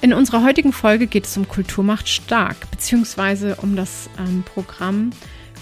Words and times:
In 0.00 0.12
unserer 0.12 0.44
heutigen 0.44 0.72
Folge 0.72 1.08
geht 1.08 1.26
es 1.26 1.36
um 1.36 1.48
Kultur 1.48 1.82
macht 1.82 2.08
stark, 2.08 2.70
beziehungsweise 2.70 3.56
um 3.56 3.74
das 3.74 4.08
ähm, 4.18 4.44
Programm 4.44 5.10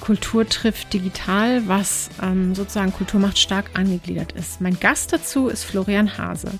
Kultur 0.01 0.47
trifft 0.47 0.93
digital, 0.93 1.67
was 1.67 2.11
ähm, 2.23 2.55
sozusagen 2.55 2.93
Kultur 2.93 3.19
macht 3.19 3.39
stark 3.39 3.71
angegliedert 3.75 4.33
ist. 4.33 4.61
Mein 4.61 4.79
Gast 4.79 5.13
dazu 5.13 5.49
ist 5.49 5.65
Florian 5.65 6.19
Hase. 6.19 6.51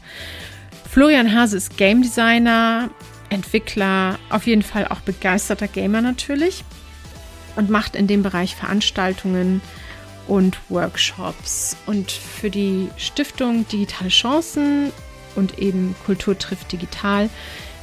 Florian 0.91 1.33
Hase 1.33 1.57
ist 1.57 1.77
Game 1.77 2.03
Designer, 2.03 2.91
Entwickler, 3.29 4.19
auf 4.31 4.47
jeden 4.47 4.63
Fall 4.63 4.87
auch 4.89 5.01
begeisterter 5.01 5.69
Gamer 5.69 6.01
natürlich 6.01 6.65
und 7.57 7.71
macht 7.71 7.95
in 7.95 8.07
dem 8.07 8.23
Bereich 8.23 8.55
Veranstaltungen 8.55 9.61
und 10.27 10.59
Workshops. 10.69 11.77
Und 11.87 12.11
für 12.11 12.51
die 12.51 12.89
Stiftung 12.97 13.69
Digitale 13.69 14.11
Chancen 14.11 14.93
und 15.35 15.59
eben 15.59 15.95
Kultur 16.07 16.39
trifft 16.39 16.73
digital 16.73 17.29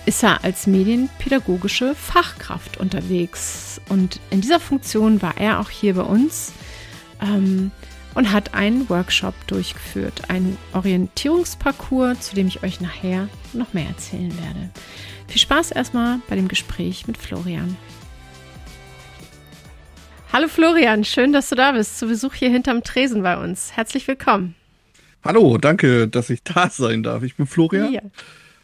ist 0.06 0.24
er 0.24 0.44
als 0.44 0.68
medienpädagogische 0.68 1.96
Fachkraft 1.96 2.78
unterwegs. 2.78 3.80
Und 3.90 4.20
in 4.30 4.42
dieser 4.42 4.60
Funktion 4.60 5.22
war 5.22 5.38
er 5.38 5.60
auch 5.60 5.70
hier 5.70 5.96
bei 5.96 6.02
uns 6.02 6.52
ähm, 7.22 7.72
und 8.14 8.32
hat 8.32 8.54
einen 8.54 8.90
Workshop 8.90 9.34
durchgeführt, 9.48 10.30
einen 10.30 10.58
Orientierungsparcours, 10.74 12.20
zu 12.20 12.36
dem 12.36 12.48
ich 12.48 12.64
euch 12.64 12.82
nachher 12.82 13.30
noch 13.54 13.74
mehr 13.74 13.88
erzählen 13.88 14.34
werde. 14.38 14.70
Viel 15.28 15.42
Spaß 15.42 15.72
erstmal 15.72 16.20
bei 16.28 16.36
dem 16.36 16.48
Gespräch 16.48 17.08
mit 17.08 17.18
Florian. 17.18 17.78
Hallo 20.34 20.48
Florian, 20.48 21.04
schön, 21.06 21.32
dass 21.32 21.50
du 21.50 21.56
da 21.56 21.72
bist. 21.72 22.00
Zu 22.00 22.08
Besuch 22.08 22.34
hier 22.34 22.50
hinterm 22.50 22.84
Tresen 22.84 23.22
bei 23.22 23.38
uns. 23.38 23.72
Herzlich 23.76 24.08
willkommen. 24.08 24.56
Hallo, 25.24 25.58
danke, 25.58 26.08
dass 26.08 26.30
ich 26.30 26.44
da 26.44 26.70
sein 26.70 27.04
darf. 27.04 27.24
Ich 27.24 27.36
bin 27.36 27.46
Florian. 27.46 27.94
Ja. 27.94 28.02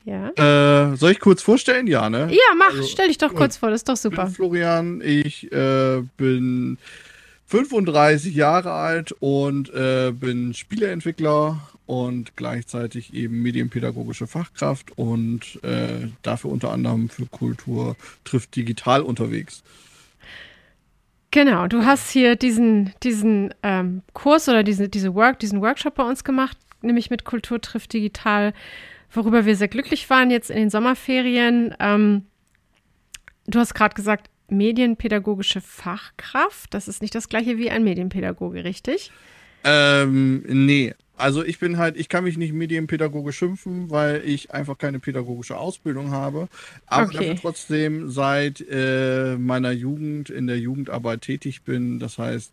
Ja. 0.09 0.91
Äh, 0.91 0.95
soll 0.95 1.11
ich 1.11 1.19
kurz 1.19 1.43
vorstellen? 1.43 1.85
Ja, 1.85 2.09
ne? 2.09 2.29
Ja, 2.31 2.55
mach. 2.57 2.71
Also, 2.71 2.83
Stell 2.83 3.09
dich 3.09 3.19
doch 3.19 3.33
kurz 3.33 3.57
vor, 3.57 3.69
das 3.69 3.81
ist 3.81 3.89
doch 3.89 3.95
super. 3.95 4.23
Ich 4.23 4.29
bin 4.29 4.35
Florian, 4.35 5.01
ich 5.01 5.51
äh, 5.51 6.01
bin 6.17 6.79
35 7.45 8.33
Jahre 8.33 8.71
alt 8.71 9.11
und 9.19 9.71
äh, 9.71 10.11
bin 10.11 10.55
Spieleentwickler 10.55 11.61
und 11.85 12.35
gleichzeitig 12.35 13.13
eben 13.13 13.43
medienpädagogische 13.43 14.25
Fachkraft 14.25 14.97
und 14.97 15.63
äh, 15.63 16.07
dafür 16.23 16.49
unter 16.51 16.71
anderem 16.71 17.09
für 17.09 17.27
Kultur 17.27 17.95
trifft 18.23 18.55
digital 18.55 19.03
unterwegs. 19.03 19.61
Genau, 21.29 21.67
du 21.67 21.85
hast 21.85 22.09
hier 22.09 22.35
diesen, 22.35 22.93
diesen 23.03 23.53
ähm, 23.61 24.01
Kurs 24.13 24.49
oder 24.49 24.63
diese, 24.63 24.89
diese 24.89 25.13
Work, 25.13 25.37
diesen 25.37 25.61
Workshop 25.61 25.93
bei 25.93 26.03
uns 26.03 26.23
gemacht, 26.23 26.57
nämlich 26.81 27.11
mit 27.11 27.25
Kultur 27.25 27.61
trifft 27.61 27.93
digital 27.93 28.53
worüber 29.11 29.45
wir 29.45 29.55
sehr 29.55 29.67
glücklich 29.67 30.09
waren 30.09 30.31
jetzt 30.31 30.49
in 30.49 30.57
den 30.57 30.69
Sommerferien. 30.69 31.75
Ähm, 31.79 32.25
du 33.47 33.59
hast 33.59 33.73
gerade 33.73 33.95
gesagt, 33.95 34.29
medienpädagogische 34.49 35.61
Fachkraft. 35.61 36.73
Das 36.73 36.87
ist 36.87 37.01
nicht 37.01 37.15
das 37.15 37.29
gleiche 37.29 37.57
wie 37.57 37.69
ein 37.69 37.83
Medienpädagoge, 37.83 38.63
richtig? 38.63 39.11
Ähm, 39.63 40.43
nee. 40.47 40.93
Also 41.19 41.43
ich 41.43 41.59
bin 41.59 41.77
halt, 41.77 41.97
ich 41.97 42.09
kann 42.09 42.23
mich 42.23 42.37
nicht 42.37 42.53
Medienpädagoge 42.53 43.33
schimpfen, 43.33 43.89
weil 43.89 44.21
ich 44.25 44.51
einfach 44.51 44.77
keine 44.77 44.99
pädagogische 44.99 45.57
Ausbildung 45.57 46.11
habe. 46.11 46.47
Aber 46.87 47.05
okay. 47.05 47.35
trotzdem 47.39 48.09
seit 48.09 48.63
äh, 48.69 49.35
meiner 49.37 49.71
Jugend 49.71 50.29
in 50.29 50.47
der 50.47 50.59
Jugendarbeit 50.59 51.21
tätig 51.21 51.63
bin. 51.63 51.99
Das 51.99 52.17
heißt, 52.17 52.51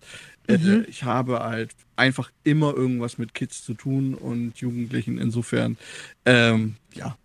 äh, 0.49 0.59
mhm. 0.59 0.85
ich 0.89 1.05
habe 1.05 1.41
halt 1.41 1.71
einfach 1.95 2.31
immer 2.45 2.75
irgendwas 2.75 3.19
mit 3.19 3.35
Kids 3.35 3.65
zu 3.65 3.75
tun 3.75 4.15
und 4.15 4.59
Jugendlichen. 4.59 5.19
Insofern, 5.19 5.77
ähm, 6.25 6.75
ja, 6.93 7.17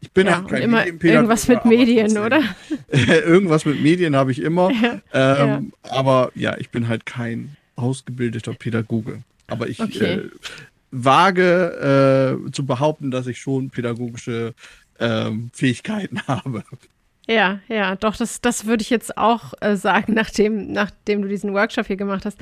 ich 0.00 0.12
bin 0.12 0.26
ja, 0.26 0.36
halt 0.36 0.48
kein 0.48 0.62
immer 0.62 0.86
irgendwas 0.86 1.48
mit 1.48 1.64
Medien, 1.64 2.18
oder? 2.18 2.42
irgendwas 2.88 3.64
mit 3.64 3.82
Medien 3.82 4.14
habe 4.14 4.32
ich 4.32 4.40
immer. 4.40 4.70
Ja, 5.12 5.38
ähm, 5.38 5.72
ja. 5.84 5.90
Aber 5.90 6.30
ja, 6.34 6.56
ich 6.58 6.70
bin 6.70 6.88
halt 6.88 7.06
kein 7.06 7.56
ausgebildeter 7.76 8.52
Pädagoge. 8.52 9.22
Aber 9.46 9.68
ich 9.68 9.80
okay. 9.80 10.14
äh, 10.14 10.30
wage 10.94 12.38
äh, 12.46 12.50
zu 12.52 12.64
behaupten, 12.64 13.10
dass 13.10 13.26
ich 13.26 13.38
schon 13.38 13.70
pädagogische 13.70 14.54
ähm, 15.00 15.50
Fähigkeiten 15.52 16.20
habe. 16.28 16.64
Ja, 17.26 17.60
ja, 17.68 17.96
doch, 17.96 18.16
das, 18.16 18.40
das 18.40 18.66
würde 18.66 18.82
ich 18.82 18.90
jetzt 18.90 19.16
auch 19.16 19.54
äh, 19.60 19.76
sagen, 19.76 20.12
nachdem, 20.14 20.72
nachdem 20.72 21.22
du 21.22 21.28
diesen 21.28 21.52
Workshop 21.54 21.86
hier 21.86 21.96
gemacht 21.96 22.24
hast. 22.24 22.38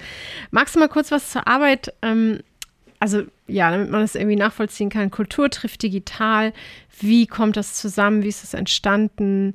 Magst 0.51 0.75
du 0.75 0.81
mal 0.81 0.89
kurz 0.89 1.11
was 1.11 1.31
zur 1.31 1.47
Arbeit? 1.47 1.95
Ähm, 2.03 2.41
also 2.99 3.25
ja, 3.49 3.71
damit 3.71 3.91
man 3.91 4.03
das 4.03 4.15
irgendwie 4.15 4.37
nachvollziehen 4.37 4.89
kann. 4.89 5.11
Kultur 5.11 5.51
trifft 5.51 5.83
digital. 5.83 6.53
Wie 7.01 7.27
kommt 7.27 7.57
das 7.57 7.75
zusammen? 7.75 8.23
Wie 8.23 8.29
ist 8.29 8.43
das 8.43 8.55
entstanden? 8.55 9.55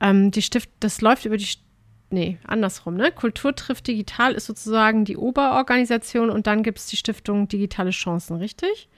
Ähm, 0.00 0.30
die 0.30 0.42
Stift, 0.42 0.70
das 0.80 1.00
läuft 1.00 1.24
über 1.24 1.36
die 1.36 1.46
nee, 2.10 2.38
andersrum, 2.44 2.94
ne? 2.94 3.12
Kultur 3.12 3.54
trifft 3.54 3.86
digital 3.86 4.34
ist 4.34 4.46
sozusagen 4.46 5.04
die 5.04 5.16
Oberorganisation 5.16 6.30
und 6.30 6.46
dann 6.46 6.62
gibt 6.62 6.78
es 6.78 6.86
die 6.86 6.96
Stiftung 6.96 7.48
Digitale 7.48 7.90
Chancen, 7.90 8.36
richtig? 8.36 8.88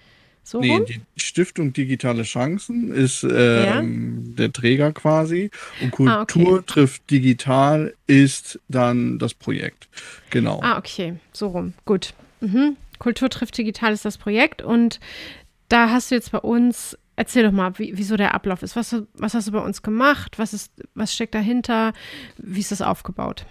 So 0.42 0.60
nee, 0.60 0.72
rum? 0.72 0.86
die 0.86 1.00
Stiftung 1.16 1.72
Digitale 1.72 2.22
Chancen 2.22 2.92
ist 2.92 3.24
ähm, 3.24 4.24
ja? 4.30 4.36
der 4.36 4.52
Träger 4.52 4.92
quasi 4.92 5.50
und 5.82 5.90
Kultur 5.90 6.18
ah, 6.18 6.22
okay. 6.22 6.62
trifft 6.66 7.10
digital 7.10 7.94
ist 8.06 8.58
dann 8.68 9.18
das 9.18 9.34
Projekt. 9.34 9.88
Genau. 10.30 10.60
Ah, 10.62 10.78
okay, 10.78 11.16
so 11.32 11.48
rum. 11.48 11.74
Gut. 11.84 12.14
Mhm. 12.40 12.76
Kultur 12.98 13.28
trifft 13.28 13.58
digital 13.58 13.92
ist 13.92 14.04
das 14.04 14.18
Projekt 14.18 14.62
und 14.62 14.98
da 15.68 15.90
hast 15.90 16.10
du 16.10 16.14
jetzt 16.14 16.32
bei 16.32 16.38
uns 16.38 16.98
Erzähl 17.20 17.42
doch 17.42 17.52
mal, 17.52 17.78
wie, 17.78 17.92
wieso 17.98 18.16
der 18.16 18.32
Ablauf 18.32 18.62
ist. 18.62 18.76
Was, 18.76 18.96
was 19.12 19.34
hast 19.34 19.46
du 19.46 19.52
bei 19.52 19.58
uns 19.58 19.82
gemacht? 19.82 20.38
Was, 20.38 20.54
ist, 20.54 20.72
was 20.94 21.12
steckt 21.12 21.34
dahinter? 21.34 21.92
Wie 22.38 22.60
ist 22.60 22.72
das 22.72 22.80
aufgebaut? 22.80 23.44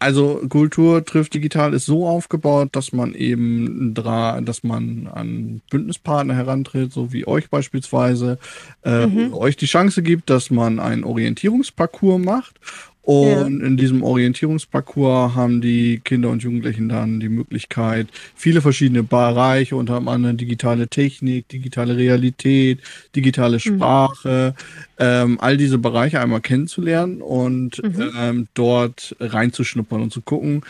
Also 0.00 0.42
Kultur 0.48 1.04
trifft 1.04 1.32
digital 1.32 1.74
ist 1.74 1.86
so 1.86 2.08
aufgebaut, 2.08 2.70
dass 2.72 2.92
man 2.92 3.14
eben 3.14 3.94
dass 3.94 4.64
man 4.64 5.06
an 5.06 5.62
Bündnispartner 5.70 6.34
herantritt, 6.34 6.92
so 6.92 7.12
wie 7.12 7.24
euch 7.24 7.48
beispielsweise, 7.50 8.40
äh, 8.84 9.06
mhm. 9.06 9.32
euch 9.32 9.56
die 9.56 9.66
Chance 9.66 10.02
gibt, 10.02 10.28
dass 10.28 10.50
man 10.50 10.80
einen 10.80 11.04
Orientierungsparcours 11.04 12.20
macht 12.20 12.58
und 13.04 13.60
ja. 13.60 13.66
in 13.66 13.76
diesem 13.76 14.02
Orientierungsparcours 14.02 15.34
haben 15.34 15.60
die 15.60 16.00
Kinder 16.02 16.30
und 16.30 16.42
Jugendlichen 16.42 16.88
dann 16.88 17.20
die 17.20 17.28
Möglichkeit, 17.28 18.08
viele 18.34 18.62
verschiedene 18.62 19.02
Bereiche, 19.02 19.76
unter 19.76 19.96
anderem 19.96 20.38
digitale 20.38 20.88
Technik, 20.88 21.46
digitale 21.48 21.98
Realität, 21.98 22.80
digitale 23.14 23.56
mhm. 23.56 23.60
Sprache, 23.60 24.54
mhm. 24.56 24.94
ähm, 24.98 25.40
all 25.40 25.58
diese 25.58 25.76
Bereiche 25.76 26.18
einmal 26.18 26.40
kennenzulernen 26.40 27.20
und 27.20 27.82
mhm. 27.82 28.10
ähm, 28.18 28.48
dort 28.54 29.14
reinzuschnuppern 29.20 30.00
und 30.00 30.12
zu 30.12 30.22
gucken, 30.22 30.62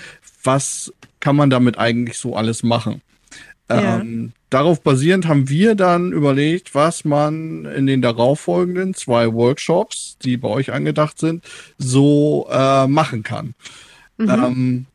was 0.43 0.93
kann 1.21 1.37
man 1.37 1.51
damit 1.51 1.79
eigentlich 1.79 2.19
so 2.19 2.35
alles 2.35 2.65
machen. 2.65 3.01
Ja. 3.71 4.01
Ähm, 4.01 4.33
darauf 4.51 4.83
basierend 4.83 5.27
haben 5.27 5.49
wir 5.49 5.75
dann 5.75 6.13
überlegt, 6.13 6.75
was 6.75 7.05
man 7.05 7.65
in 7.65 7.87
den 7.87 8.03
darauffolgenden 8.03 8.95
zwei 8.95 9.33
Workshops, 9.33 10.19
die 10.23 10.37
bei 10.37 10.49
euch 10.49 10.73
angedacht 10.73 11.19
sind, 11.19 11.45
so 11.79 12.47
äh, 12.51 12.87
machen 12.87 13.23
kann. 13.23 13.55
Mhm. 14.19 14.29
Ähm, 14.29 14.87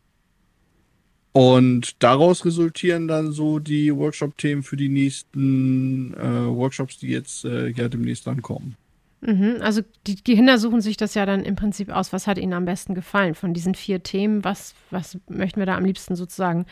und 1.32 2.02
daraus 2.04 2.46
resultieren 2.46 3.08
dann 3.08 3.32
so 3.32 3.60
die 3.60 3.96
Workshop-Themen 3.96 4.64
für 4.64 4.78
die 4.78 4.90
nächsten 4.90 6.14
äh, 6.16 6.48
Workshops, 6.48 6.98
die 6.98 7.10
jetzt 7.10 7.46
äh, 7.46 7.70
ja 7.70 7.88
demnächst 7.88 8.28
dann 8.28 8.42
kommen. 8.42 8.76
Mhm, 9.22 9.58
also 9.62 9.82
die, 10.08 10.16
die, 10.16 10.36
Kinder 10.36 10.58
suchen 10.58 10.82
sich 10.82 10.96
das 10.96 11.14
ja 11.14 11.26
dann 11.26 11.44
im 11.44 11.56
Prinzip 11.56 11.90
aus. 11.90 12.14
Was 12.14 12.26
hat 12.26 12.38
ihnen 12.38 12.54
am 12.54 12.66
besten 12.66 12.96
gefallen 12.96 13.36
von 13.36 13.54
diesen 13.54 13.76
vier 13.76 14.02
Themen? 14.02 14.44
Was, 14.44 14.74
was 14.92 15.18
möchten 15.28 15.60
wir 15.60 15.66
da 15.66 15.76
am 15.76 15.86
liebsten 15.86 16.16
sozusagen 16.16 16.66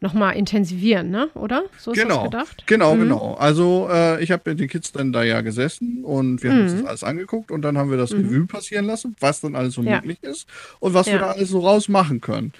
nochmal 0.00 0.36
intensivieren, 0.36 1.10
ne? 1.10 1.28
oder? 1.34 1.64
So 1.78 1.92
ist 1.92 2.00
genau, 2.00 2.28
das 2.28 2.30
gedacht? 2.30 2.64
Genau, 2.66 2.94
mhm. 2.94 3.00
genau. 3.00 3.34
Also 3.34 3.88
äh, 3.90 4.22
ich 4.22 4.30
habe 4.30 4.42
mit 4.50 4.60
den 4.60 4.68
Kids 4.68 4.92
dann 4.92 5.12
da 5.12 5.24
ja 5.24 5.40
gesessen 5.40 6.04
und 6.04 6.42
wir 6.42 6.52
haben 6.52 6.62
uns 6.62 6.72
mhm. 6.72 6.78
das 6.78 6.86
alles 6.86 7.04
angeguckt 7.04 7.50
und 7.50 7.62
dann 7.62 7.76
haben 7.76 7.90
wir 7.90 7.98
das 7.98 8.12
mhm. 8.12 8.28
Revue 8.28 8.46
passieren 8.46 8.86
lassen, 8.86 9.16
was 9.20 9.40
dann 9.40 9.56
alles 9.56 9.74
so 9.74 9.82
ja. 9.82 9.96
möglich 9.96 10.22
ist 10.22 10.46
und 10.78 10.94
was 10.94 11.06
ja. 11.06 11.14
wir 11.14 11.18
da 11.20 11.30
alles 11.30 11.48
so 11.48 11.60
raus 11.60 11.88
machen 11.88 12.20
können. 12.20 12.52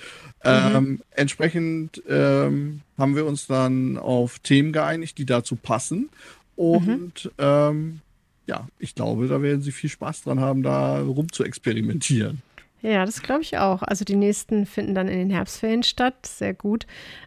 Mhm. 0.45 0.77
Ähm, 0.77 1.01
entsprechend 1.11 2.03
ähm, 2.09 2.81
haben 2.97 3.17
wir 3.17 3.27
uns 3.27 3.47
dann 3.47 3.99
auf 3.99 4.39
Themen 4.41 4.73
geeinigt, 4.73 5.19
die 5.19 5.27
dazu 5.27 5.57
passen 5.57 6.09
und 6.57 7.25
mhm. 7.25 7.31
ähm, 7.39 8.01
ja, 8.47 8.67
ich 8.79 8.95
glaube, 8.95 9.29
da 9.29 9.43
werden 9.43 9.61
sie 9.61 9.73
viel 9.73 9.91
Spaß 9.91 10.23
dran 10.23 10.41
haben, 10.41 10.63
da 10.63 11.01
rum 11.01 11.31
zu 11.31 11.45
experimentieren. 11.45 12.43
Ja, 12.81 13.05
das 13.05 13.23
glaube 13.23 13.43
ich 13.43 13.59
auch. 13.59 13.83
Also 13.83 14.05
die 14.05 14.17
nächsten 14.17 14.67
finden 14.67 14.95
dann 14.95 15.09
in 15.09 15.19
den 15.19 15.31
Herbstferien 15.31 15.83
statt. 15.83 16.27
Sehr 16.27 16.55
gut. 16.55 16.87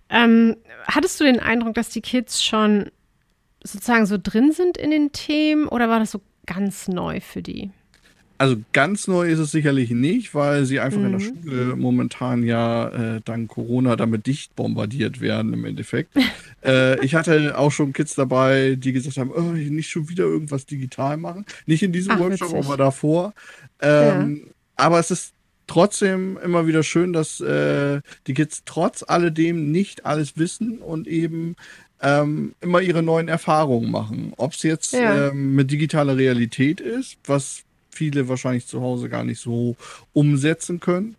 Ähm, 0.09 0.56
hattest 0.86 1.19
du 1.19 1.24
den 1.24 1.39
Eindruck, 1.39 1.75
dass 1.75 1.89
die 1.89 2.01
Kids 2.01 2.44
schon 2.44 2.89
sozusagen 3.63 4.06
so 4.06 4.18
drin 4.21 4.51
sind 4.51 4.77
in 4.77 4.92
den 4.92 5.12
Themen 5.12 5.68
oder 5.68 5.89
war 5.89 6.00
das 6.00 6.12
so 6.12 6.21
ganz 6.45 6.88
neu 6.88 7.19
für 7.19 7.42
die? 7.42 7.71
Also 8.38 8.56
ganz 8.74 9.07
neu 9.07 9.30
ist 9.30 9.38
es 9.38 9.51
sicherlich 9.51 9.92
nicht, 9.92 10.33
weil 10.33 10.65
sie 10.65 10.80
einfach 10.80 10.98
mhm. 10.98 11.06
in 11.06 11.12
der 11.12 11.19
mhm. 11.19 11.44
Schule 11.44 11.75
momentan 11.75 12.42
ja 12.42 12.88
äh, 12.88 13.21
dank 13.24 13.50
Corona 13.51 13.95
damit 13.95 14.25
dicht 14.25 14.56
bombardiert 14.56 15.21
werden 15.21 15.54
im 15.54 15.63
Endeffekt. 15.63 16.15
äh, 16.65 17.00
ich 17.06 17.13
hatte 17.13 17.56
auch 17.56 17.71
schon 17.71 17.94
Kids 17.94 18.15
dabei, 18.15 18.77
die 18.80 18.94
gesagt 18.94 19.18
haben, 19.18 19.30
oh, 19.30 19.42
nicht 19.42 19.92
schon 19.92 20.09
wieder 20.09 20.24
irgendwas 20.24 20.65
digital 20.65 21.18
machen. 21.18 21.45
Nicht 21.68 21.83
in 21.83 21.92
diesem 21.92 22.13
Ach, 22.13 22.19
Workshop, 22.19 22.54
witzig. 22.54 22.65
aber 22.65 22.77
davor. 22.77 23.33
Ähm, 23.80 24.42
ja. 24.44 24.51
Aber 24.75 25.00
es 25.00 25.12
ist 25.12 25.33
trotzdem 25.67 26.37
immer 26.43 26.67
wieder 26.67 26.83
schön, 26.83 27.13
dass 27.13 27.39
äh, 27.39 28.01
die 28.27 28.33
Kids 28.33 28.63
trotz 28.65 29.03
alledem 29.07 29.71
nicht 29.71 30.05
alles 30.05 30.37
wissen 30.37 30.79
und 30.79 31.07
eben 31.07 31.55
ähm, 32.01 32.55
immer 32.61 32.81
ihre 32.81 33.03
neuen 33.03 33.27
Erfahrungen 33.27 33.91
machen. 33.91 34.33
Ob 34.37 34.53
es 34.53 34.63
jetzt 34.63 34.93
ja. 34.93 35.29
ähm, 35.29 35.55
mit 35.55 35.71
digitaler 35.71 36.17
Realität 36.17 36.81
ist, 36.81 37.17
was 37.25 37.63
viele 37.89 38.27
wahrscheinlich 38.27 38.67
zu 38.67 38.81
Hause 38.81 39.09
gar 39.09 39.23
nicht 39.23 39.39
so 39.39 39.75
umsetzen 40.13 40.79
können. 40.79 41.15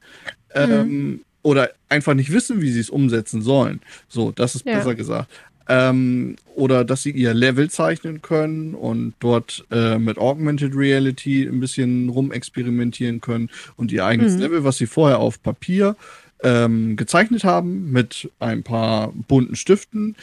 Ähm, 0.54 0.80
mhm. 0.86 1.24
oder 1.42 1.70
einfach 1.88 2.12
nicht 2.12 2.30
wissen, 2.30 2.60
wie 2.60 2.70
sie 2.70 2.80
es 2.80 2.90
umsetzen 2.90 3.40
sollen. 3.40 3.80
So, 4.08 4.32
das 4.32 4.54
ist 4.54 4.66
ja. 4.66 4.76
besser 4.76 4.94
gesagt. 4.94 5.30
Ähm, 5.68 6.36
oder 6.54 6.84
dass 6.84 7.02
sie 7.02 7.10
ihr 7.10 7.34
Level 7.34 7.70
zeichnen 7.70 8.20
können 8.20 8.74
und 8.74 9.14
dort 9.20 9.64
äh, 9.70 9.98
mit 9.98 10.18
Augmented 10.18 10.74
Reality 10.74 11.44
ein 11.44 11.60
bisschen 11.60 12.08
rumexperimentieren 12.08 13.20
können 13.20 13.48
und 13.76 13.92
ihr 13.92 14.04
eigenes 14.04 14.34
mhm. 14.34 14.40
Level, 14.40 14.64
was 14.64 14.78
sie 14.78 14.86
vorher 14.86 15.18
auf 15.18 15.42
Papier 15.42 15.96
ähm, 16.42 16.96
gezeichnet 16.96 17.44
haben, 17.44 17.90
mit 17.92 18.30
ein 18.40 18.62
paar 18.62 19.12
bunten 19.12 19.56
Stiften, 19.56 20.16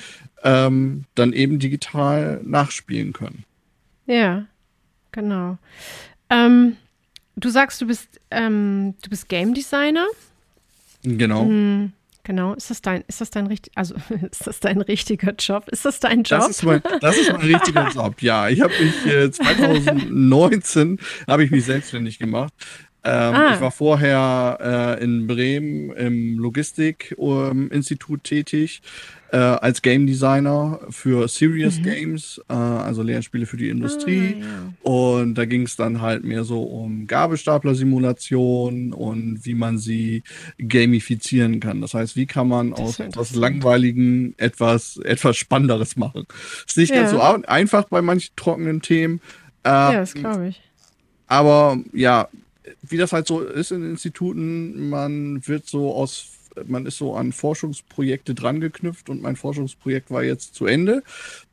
ähm, 0.43 1.05
dann 1.15 1.33
eben 1.33 1.59
digital 1.59 2.41
nachspielen 2.43 3.13
können. 3.13 3.43
Ja, 4.05 4.45
genau. 5.11 5.57
Ähm, 6.29 6.77
du 7.35 7.49
sagst, 7.49 7.81
du 7.81 7.87
bist, 7.87 8.19
ähm, 8.31 8.95
du 9.01 9.09
bist 9.09 9.29
Game 9.29 9.53
Designer. 9.53 10.07
Genau. 11.03 11.45
Mhm, 11.45 11.93
genau. 12.29 12.53
Ist 12.53 12.69
das 12.69 12.83
dein, 12.83 13.03
ist 13.07 13.21
das 13.21 13.31
dein 13.31 13.47
richtig, 13.47 13.73
also 13.75 13.95
ist 14.31 14.45
das 14.45 14.59
dein 14.59 14.81
richtiger 14.81 15.33
Job? 15.33 15.67
Ist 15.69 15.83
das 15.83 15.99
dein 15.99 16.21
Job? 16.21 16.41
Das 16.41 16.49
ist 16.49 16.63
mein, 16.63 16.81
das 17.01 17.17
ist 17.17 17.31
mein 17.31 17.41
richtiger 17.41 17.89
Job. 17.93 18.21
Ja, 18.21 18.47
ich 18.49 18.61
habe 18.61 18.71
mich 18.79 19.05
äh, 19.07 19.31
2019 19.31 20.99
habe 21.27 21.43
ich 21.43 21.49
mich 21.49 21.65
selbstständig 21.65 22.19
gemacht. 22.19 22.53
Ähm, 23.03 23.35
ah. 23.35 23.53
Ich 23.55 23.61
war 23.61 23.71
vorher 23.71 24.97
äh, 24.99 25.03
in 25.03 25.25
Bremen 25.25 25.91
im 25.91 26.37
Logistikinstitut 26.37 28.19
ähm, 28.19 28.23
tätig 28.23 28.81
äh, 29.31 29.37
als 29.37 29.81
Game 29.81 30.07
Designer 30.07 30.79
für 30.89 31.27
Serious 31.27 31.77
mhm. 31.79 31.83
Games, 31.83 32.41
äh, 32.49 32.53
also 32.53 33.01
Lernspiele 33.03 33.45
für 33.45 33.57
die 33.57 33.69
Industrie. 33.69 34.37
Ah, 34.41 34.45
ja. 34.45 34.91
Und 34.91 35.35
da 35.35 35.45
ging 35.45 35.63
es 35.63 35.75
dann 35.75 36.01
halt 36.01 36.23
mehr 36.23 36.43
so 36.43 36.63
um 36.63 37.07
Gabelstapler-Simulation 37.07 38.93
und 38.93 39.45
wie 39.45 39.53
man 39.53 39.77
sie 39.77 40.23
gamifizieren 40.57 41.59
kann. 41.59 41.81
Das 41.81 41.93
heißt, 41.93 42.15
wie 42.15 42.25
kann 42.25 42.47
man 42.47 42.71
das 42.71 42.79
aus 42.81 42.99
etwas 42.99 43.35
Langweiligen 43.35 44.33
etwas, 44.37 44.97
etwas 44.97 45.37
Spannenderes 45.37 45.95
machen. 45.95 46.25
Ist 46.67 46.77
nicht 46.77 46.93
ja. 46.93 47.01
ganz 47.01 47.11
so 47.11 47.21
einfach 47.21 47.85
bei 47.85 48.01
manchen 48.01 48.35
trockenen 48.35 48.81
Themen. 48.81 49.21
ja, 49.65 49.93
das 49.93 50.13
glaube 50.13 50.49
ich. 50.49 50.61
Aber 51.27 51.77
ja, 51.93 52.27
wie 52.81 52.97
das 52.97 53.13
halt 53.13 53.27
so 53.27 53.41
ist 53.41 53.71
in 53.71 53.83
Instituten, 53.89 54.89
man 54.89 55.45
wird 55.47 55.67
so 55.67 55.93
aus 55.93 56.31
man 56.65 56.85
ist 56.85 56.97
so 56.97 57.15
an 57.15 57.31
Forschungsprojekte 57.31 58.33
dran 58.33 58.59
geknüpft 58.59 59.09
und 59.09 59.21
mein 59.21 59.35
Forschungsprojekt 59.35 60.11
war 60.11 60.23
jetzt 60.23 60.55
zu 60.55 60.65
Ende. 60.65 61.03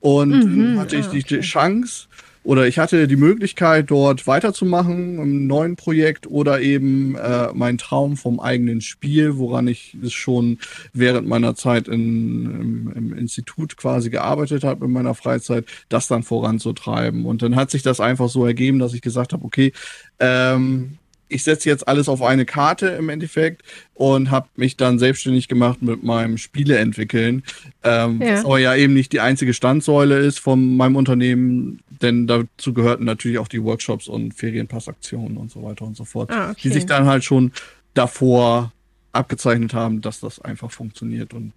Und 0.00 0.30
mhm, 0.30 0.78
hatte 0.78 0.96
ich 0.96 1.06
okay. 1.08 1.22
die 1.28 1.40
Chance 1.40 2.08
oder 2.46 2.68
ich 2.68 2.78
hatte 2.78 3.08
die 3.08 3.16
Möglichkeit, 3.16 3.90
dort 3.90 4.28
weiterzumachen 4.28 5.18
im 5.18 5.48
neuen 5.48 5.74
Projekt 5.74 6.28
oder 6.28 6.60
eben 6.60 7.16
äh, 7.16 7.48
mein 7.52 7.76
Traum 7.76 8.16
vom 8.16 8.38
eigenen 8.38 8.80
Spiel, 8.80 9.36
woran 9.36 9.66
ich 9.66 9.96
es 10.00 10.12
schon 10.12 10.58
während 10.92 11.26
meiner 11.26 11.56
Zeit 11.56 11.88
in, 11.88 12.44
im, 12.44 12.92
im 12.94 13.18
Institut 13.18 13.76
quasi 13.76 14.10
gearbeitet 14.10 14.62
habe 14.62 14.84
in 14.84 14.92
meiner 14.92 15.16
Freizeit, 15.16 15.64
das 15.88 16.06
dann 16.06 16.22
voranzutreiben. 16.22 17.24
Und 17.24 17.42
dann 17.42 17.56
hat 17.56 17.72
sich 17.72 17.82
das 17.82 17.98
einfach 17.98 18.28
so 18.28 18.46
ergeben, 18.46 18.78
dass 18.78 18.94
ich 18.94 19.02
gesagt 19.02 19.32
habe, 19.32 19.44
okay, 19.44 19.72
ähm, 20.20 20.98
ich 21.28 21.42
setze 21.42 21.68
jetzt 21.68 21.88
alles 21.88 22.08
auf 22.08 22.22
eine 22.22 22.44
Karte 22.44 22.88
im 22.88 23.08
Endeffekt 23.08 23.62
und 23.94 24.30
habe 24.30 24.48
mich 24.56 24.76
dann 24.76 24.98
selbstständig 24.98 25.48
gemacht 25.48 25.82
mit 25.82 26.02
meinem 26.02 26.38
Spiele 26.38 26.78
entwickeln. 26.78 27.42
Ähm, 27.82 28.20
ja. 28.22 28.34
Was 28.34 28.44
aber 28.44 28.58
ja 28.58 28.74
eben 28.74 28.94
nicht 28.94 29.12
die 29.12 29.20
einzige 29.20 29.54
Standsäule 29.54 30.18
ist 30.18 30.38
von 30.38 30.76
meinem 30.76 30.96
Unternehmen, 30.96 31.80
denn 32.00 32.26
dazu 32.26 32.72
gehörten 32.72 33.04
natürlich 33.04 33.38
auch 33.38 33.48
die 33.48 33.62
Workshops 33.62 34.08
und 34.08 34.34
Ferienpassaktionen 34.34 35.36
und 35.36 35.50
so 35.50 35.62
weiter 35.62 35.84
und 35.84 35.96
so 35.96 36.04
fort, 36.04 36.30
ah, 36.30 36.50
okay. 36.50 36.60
die 36.62 36.68
sich 36.70 36.86
dann 36.86 37.06
halt 37.06 37.24
schon 37.24 37.52
davor 37.94 38.72
abgezeichnet 39.12 39.74
haben, 39.74 40.02
dass 40.02 40.20
das 40.20 40.40
einfach 40.40 40.70
funktioniert. 40.70 41.34
Und 41.34 41.52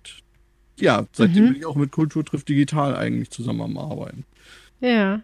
ja, 0.79 1.05
seitdem 1.11 1.43
mhm. 1.43 1.47
bin 1.49 1.55
ich 1.57 1.65
auch 1.65 1.75
mit 1.75 1.91
Kultur 1.91 2.25
trifft 2.25 2.49
digital 2.49 2.95
eigentlich 2.95 3.29
zusammen 3.29 3.61
am 3.61 3.77
Arbeiten. 3.77 4.23
Ja. 4.79 5.21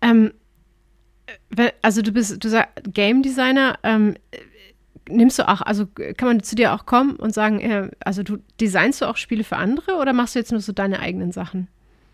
Ähm, 0.00 0.32
also 1.82 2.02
du 2.02 2.12
bist, 2.12 2.42
du 2.42 2.48
sagst 2.48 2.70
Game 2.92 3.22
Designer, 3.22 3.78
ähm, 3.82 4.14
nimmst 5.08 5.38
du 5.38 5.48
auch, 5.48 5.62
also 5.62 5.86
kann 5.86 6.28
man 6.28 6.42
zu 6.42 6.54
dir 6.54 6.74
auch 6.74 6.86
kommen 6.86 7.16
und 7.16 7.34
sagen, 7.34 7.60
äh, 7.60 7.90
also 8.00 8.22
du 8.22 8.38
designst 8.60 9.00
du 9.00 9.06
auch 9.06 9.16
Spiele 9.16 9.44
für 9.44 9.56
andere 9.56 9.96
oder 9.96 10.12
machst 10.12 10.34
du 10.34 10.38
jetzt 10.38 10.52
nur 10.52 10.60
so 10.60 10.72
deine 10.72 11.00
eigenen 11.00 11.32
Sachen? 11.32 11.68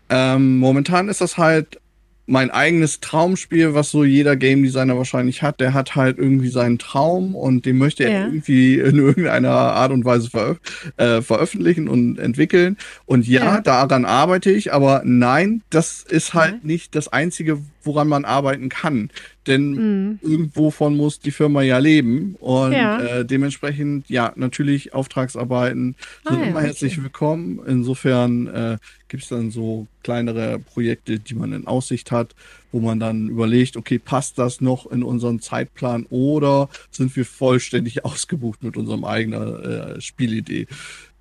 Ähm, 0.09 0.59
momentan 0.59 1.09
ist 1.09 1.21
das 1.21 1.37
halt 1.37 1.79
mein 2.27 2.49
eigenes 2.49 3.01
Traumspiel, 3.01 3.75
was 3.75 3.91
so 3.91 4.03
jeder 4.03 4.35
Game 4.35 4.63
Designer 4.63 4.97
wahrscheinlich 4.97 5.43
hat, 5.43 5.59
der 5.59 5.73
hat 5.73 5.95
halt 5.95 6.17
irgendwie 6.17 6.49
seinen 6.49 6.79
Traum 6.79 7.35
und 7.35 7.65
den 7.65 7.77
möchte 7.77 8.03
er 8.03 8.11
ja. 8.11 8.25
irgendwie 8.25 8.79
in 8.79 8.97
irgendeiner 8.97 9.51
Art 9.51 9.91
und 9.91 10.05
Weise 10.05 10.29
veröf 10.29 10.59
äh, 10.97 11.21
veröffentlichen 11.21 11.87
und 11.87 12.17
entwickeln. 12.17 12.77
Und 13.05 13.27
ja, 13.27 13.45
ja, 13.45 13.61
daran 13.61 14.05
arbeite 14.05 14.51
ich, 14.51 14.73
aber 14.73 15.01
nein, 15.05 15.61
das 15.69 16.03
ist 16.03 16.33
halt 16.33 16.63
mhm. 16.63 16.67
nicht 16.67 16.95
das 16.95 17.07
Einzige, 17.07 17.59
woran 17.85 18.07
man 18.07 18.25
arbeiten 18.25 18.69
kann. 18.69 19.09
Denn 19.47 19.71
mhm. 19.71 20.19
irgendwovon 20.21 20.97
muss 20.97 21.19
die 21.19 21.31
Firma 21.31 21.61
ja 21.61 21.77
leben. 21.77 22.35
Und 22.39 22.73
ja. 22.73 22.99
Äh, 22.99 23.25
dementsprechend, 23.25 24.09
ja, 24.09 24.33
natürlich 24.35 24.93
Auftragsarbeiten 24.93 25.95
sind 26.27 26.39
ah, 26.39 26.43
immer 26.43 26.57
okay. 26.57 26.67
herzlich 26.67 27.01
willkommen. 27.01 27.61
Insofern 27.65 28.47
äh, 28.47 28.77
gibt 29.07 29.23
es 29.23 29.29
dann 29.29 29.51
so 29.51 29.87
kleinere 30.03 30.59
Projekte, 30.59 31.19
die 31.19 31.35
man 31.35 31.53
in 31.53 31.67
Aussicht 31.67 32.11
hat, 32.11 32.35
wo 32.71 32.79
man 32.79 32.99
dann 32.99 33.29
überlegt, 33.29 33.77
okay, 33.77 33.99
passt 33.99 34.39
das 34.39 34.61
noch 34.61 34.91
in 34.91 35.03
unseren 35.03 35.39
Zeitplan 35.39 36.05
oder 36.09 36.69
sind 36.91 37.15
wir 37.15 37.25
vollständig 37.25 38.03
ausgebucht 38.05 38.63
mit 38.63 38.77
unserem 38.77 39.05
eigenen 39.05 39.63
äh, 39.63 40.01
Spielidee? 40.01 40.67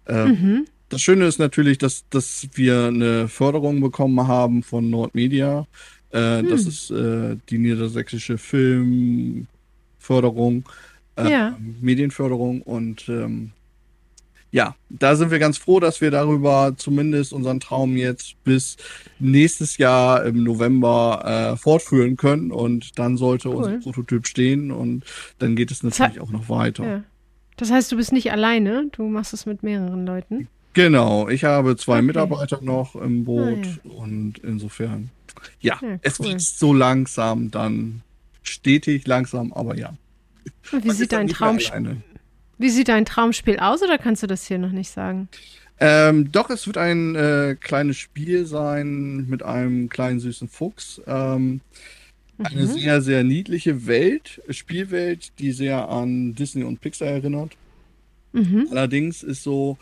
Ähm, 0.09 0.29
mhm. 0.29 0.65
Das 0.89 1.03
Schöne 1.03 1.27
ist 1.27 1.39
natürlich, 1.39 1.79
dass, 1.79 2.09
dass 2.11 2.47
wir 2.55 2.87
eine 2.87 3.29
Förderung 3.29 3.81
bekommen 3.81 4.29
haben 4.29 4.63
von 4.63 4.91
Nordmedia 4.91 5.67
äh, 6.15 6.39
hm. 6.39 6.49
Das 6.49 6.67
ist 6.67 6.91
äh, 6.91 7.37
die 7.51 7.59
niedersächsische 7.59 8.39
Filmförderung, 8.39 10.65
äh, 11.17 11.31
ja. 11.31 11.59
Medienförderung 11.81 12.63
und 12.63 13.09
ähm, 13.09 13.51
ja, 14.53 14.77
da 14.89 15.17
sind 15.17 15.33
wir 15.33 15.41
ganz 15.41 15.59
froh, 15.59 15.81
dass 15.81 16.01
wir 16.01 16.13
darüber 16.13 16.75
zumindest 16.77 17.33
unseren 17.33 17.59
Traum 17.59 17.97
jetzt 17.97 18.37
bis 18.45 18.77
nächstes 19.19 19.79
Jahr 19.79 20.25
im 20.25 20.45
November 20.45 21.55
äh, 21.55 21.57
fortführen 21.57 22.17
können 22.17 22.53
und 22.53 22.97
dann 22.97 23.17
sollte 23.17 23.49
cool. 23.49 23.57
unser 23.57 23.79
Prototyp 23.79 24.29
stehen 24.29 24.71
und 24.71 25.05
dann 25.41 25.57
geht 25.57 25.73
es 25.73 25.83
natürlich 25.83 26.21
auch 26.21 26.31
noch 26.31 26.49
weiter. 26.49 26.87
Ja. 26.87 27.03
Das 27.57 27.73
heißt, 27.73 27.91
du 27.91 27.97
bist 27.97 28.13
nicht 28.13 28.31
alleine, 28.31 28.87
du 28.93 29.09
machst 29.09 29.35
es 29.35 29.45
mit 29.45 29.65
mehreren 29.65 30.07
Leuten. 30.07 30.47
Genau, 30.75 31.29
ich 31.29 31.45
habe 31.45 31.77
zwei 31.77 31.99
okay. 31.99 32.03
Mitarbeiter 32.03 32.61
noch 32.61 32.97
im 32.97 33.25
Boot 33.25 33.65
ah, 33.65 33.79
ja. 33.85 33.91
und 33.93 34.39
insofern 34.39 35.11
ja, 35.61 35.75
ja 35.75 35.79
cool. 35.83 35.99
es 36.03 36.21
wächst 36.21 36.59
so 36.59 36.73
langsam 36.73 37.51
dann 37.51 38.03
stetig 38.43 39.07
langsam, 39.07 39.53
aber 39.53 39.77
ja. 39.77 39.95
Wie 40.73 40.91
sieht 40.91 41.13
dein 41.13 41.29
Traumspiel? 41.29 41.97
Wie 42.59 42.71
sieht 42.71 42.89
dein 42.89 43.05
Traumspiel 43.05 43.59
aus 43.59 43.83
oder 43.83 43.99
kannst 43.99 44.23
du 44.23 44.27
das 44.27 44.47
hier 44.47 44.59
noch 44.59 44.71
nicht 44.71 44.91
sagen? 44.91 45.29
Ähm, 45.81 46.31
doch, 46.31 46.51
es 46.51 46.67
wird 46.67 46.77
ein 46.77 47.15
äh, 47.15 47.57
kleines 47.61 47.97
Spiel 47.97 48.47
sein 48.47 49.27
mit 49.29 49.43
einem 49.43 49.89
kleinen 49.89 50.21
süßen 50.21 50.49
Fuchs. 50.49 51.01
Ähm, 51.07 51.61
mhm. 52.39 52.47
Eine 52.47 52.67
sehr, 52.67 53.01
sehr 53.01 53.25
niedliche 53.25 53.87
Welt, 53.87 54.41
Spielwelt, 54.51 55.33
die 55.39 55.53
sehr 55.53 55.89
an 55.89 56.35
Disney 56.35 56.65
und 56.65 56.81
Pixar 56.81 57.09
erinnert. 57.09 57.57
Mhm. 58.33 58.69
Allerdings 58.71 59.23
ist 59.23 59.43
so, 59.43 59.79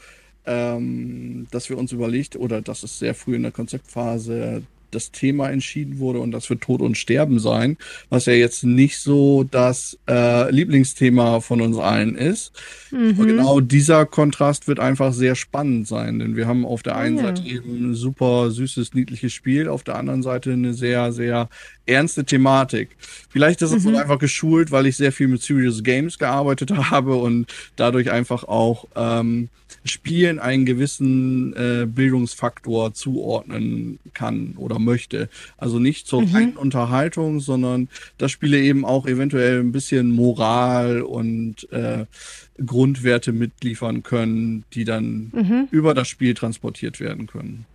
ähm, 0.47 1.47
dass 1.51 1.69
wir 1.69 1.79
uns 1.79 1.93
überlegt, 1.93 2.37
oder 2.37 2.61
das 2.61 2.83
ist 2.83 2.99
sehr 2.99 3.15
früh 3.15 3.37
in 3.37 3.43
der 3.43 3.53
Konzeptphase, 3.53 4.63
das 4.95 5.11
Thema 5.11 5.51
entschieden 5.51 5.99
wurde 5.99 6.21
und 6.21 6.31
das 6.31 6.47
für 6.47 6.59
Tod 6.59 6.81
und 6.81 6.97
Sterben 6.97 7.39
sein, 7.39 7.77
was 8.09 8.27
ja 8.27 8.33
jetzt 8.33 8.65
nicht 8.65 8.99
so 8.99 9.45
das 9.45 9.99
äh, 10.09 10.51
Lieblingsthema 10.51 11.41
von 11.41 11.61
uns 11.61 11.79
allen 11.79 12.17
ist. 12.17 12.53
Mhm. 12.91 13.17
genau 13.17 13.61
dieser 13.61 14.05
Kontrast 14.05 14.69
wird 14.69 14.79
einfach 14.79 15.13
sehr 15.13 15.35
spannend 15.35 15.89
sein, 15.89 16.19
denn 16.19 16.37
wir 16.37 16.47
haben 16.47 16.67
auf 16.67 16.83
der 16.83 16.97
einen 16.97 17.17
oh, 17.17 17.21
ja. 17.21 17.27
Seite 17.29 17.49
eben 17.49 17.91
ein 17.91 17.95
super 17.95 18.51
süßes, 18.51 18.95
niedliches 18.95 19.33
Spiel, 19.33 19.69
auf 19.69 19.83
der 19.83 19.97
anderen 19.97 20.23
Seite 20.23 20.53
eine 20.53 20.75
sehr, 20.75 21.13
sehr 21.13 21.49
ernste 21.87 22.25
Thematik. 22.25 22.91
Vielleicht 23.31 23.63
ist 23.63 23.73
es 23.73 23.85
mhm. 23.85 23.97
einfach 23.97 24.19
geschult, 24.19 24.71
weil 24.71 24.87
ich 24.87 24.97
sehr 24.97 25.13
viel 25.13 25.29
mit 25.29 25.43
Serious 25.43 25.83
Games 25.83 26.19
gearbeitet 26.19 26.71
habe 26.91 27.17
und 27.17 27.47
dadurch 27.77 28.11
einfach 28.11 28.45
auch 28.45 28.87
ähm, 28.95 29.49
Spielen 29.85 30.39
einen 30.39 30.65
gewissen 30.65 31.55
äh, 31.57 31.87
Bildungsfaktor 31.87 32.95
zuordnen 32.95 33.99
kann 34.15 34.55
oder 34.57 34.79
möchte. 34.85 35.29
Also 35.57 35.79
nicht 35.79 36.07
zur 36.07 36.23
mhm. 36.23 36.35
reinen 36.35 36.57
Unterhaltung, 36.57 37.41
sondern 37.41 37.89
dass 38.19 38.31
Spiele 38.31 38.61
eben 38.61 38.85
auch 38.85 39.07
eventuell 39.07 39.61
ein 39.61 39.73
bisschen 39.73 40.13
Moral 40.13 41.03
und 41.03 41.71
äh, 41.73 42.07
Grundwerte 42.65 43.33
mitliefern 43.33 44.03
können, 44.03 44.65
die 44.73 44.85
dann 44.85 45.31
mhm. 45.33 45.69
über 45.71 45.95
das 45.95 46.09
Spiel 46.09 46.35
transportiert 46.35 47.01
werden 47.01 47.27
können. 47.27 47.67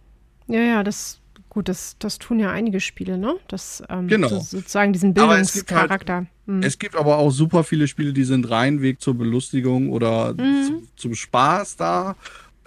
Ja, 0.48 0.62
ja, 0.62 0.84
das 0.84 1.20
Gut, 1.58 1.70
das, 1.70 1.96
das 1.98 2.20
tun 2.20 2.38
ja 2.40 2.52
einige 2.52 2.80
Spiele, 2.80 3.18
ne? 3.18 3.36
Das, 3.48 3.82
ähm, 3.90 4.08
genau. 4.08 4.30
Das 4.30 4.52
sozusagen 4.52 4.94
diesen 4.94 5.16
Bildungscharakter. 5.16 6.14
Halt, 6.14 6.28
mhm. 6.46 6.62
Es 6.62 6.78
gibt 6.78 6.96
aber 6.96 7.18
auch 7.18 7.32
super 7.32 7.64
viele 7.64 7.88
Spiele, 7.88 8.14
die 8.14 8.26
sind 8.26 8.48
rein 8.52 8.84
Weg 8.84 9.02
zur 9.02 9.16
Belustigung 9.16 9.90
oder 9.90 10.34
mhm. 10.34 10.64
zu, 10.68 10.88
zum 10.96 11.16
Spaß 11.16 11.78
da. 11.78 12.16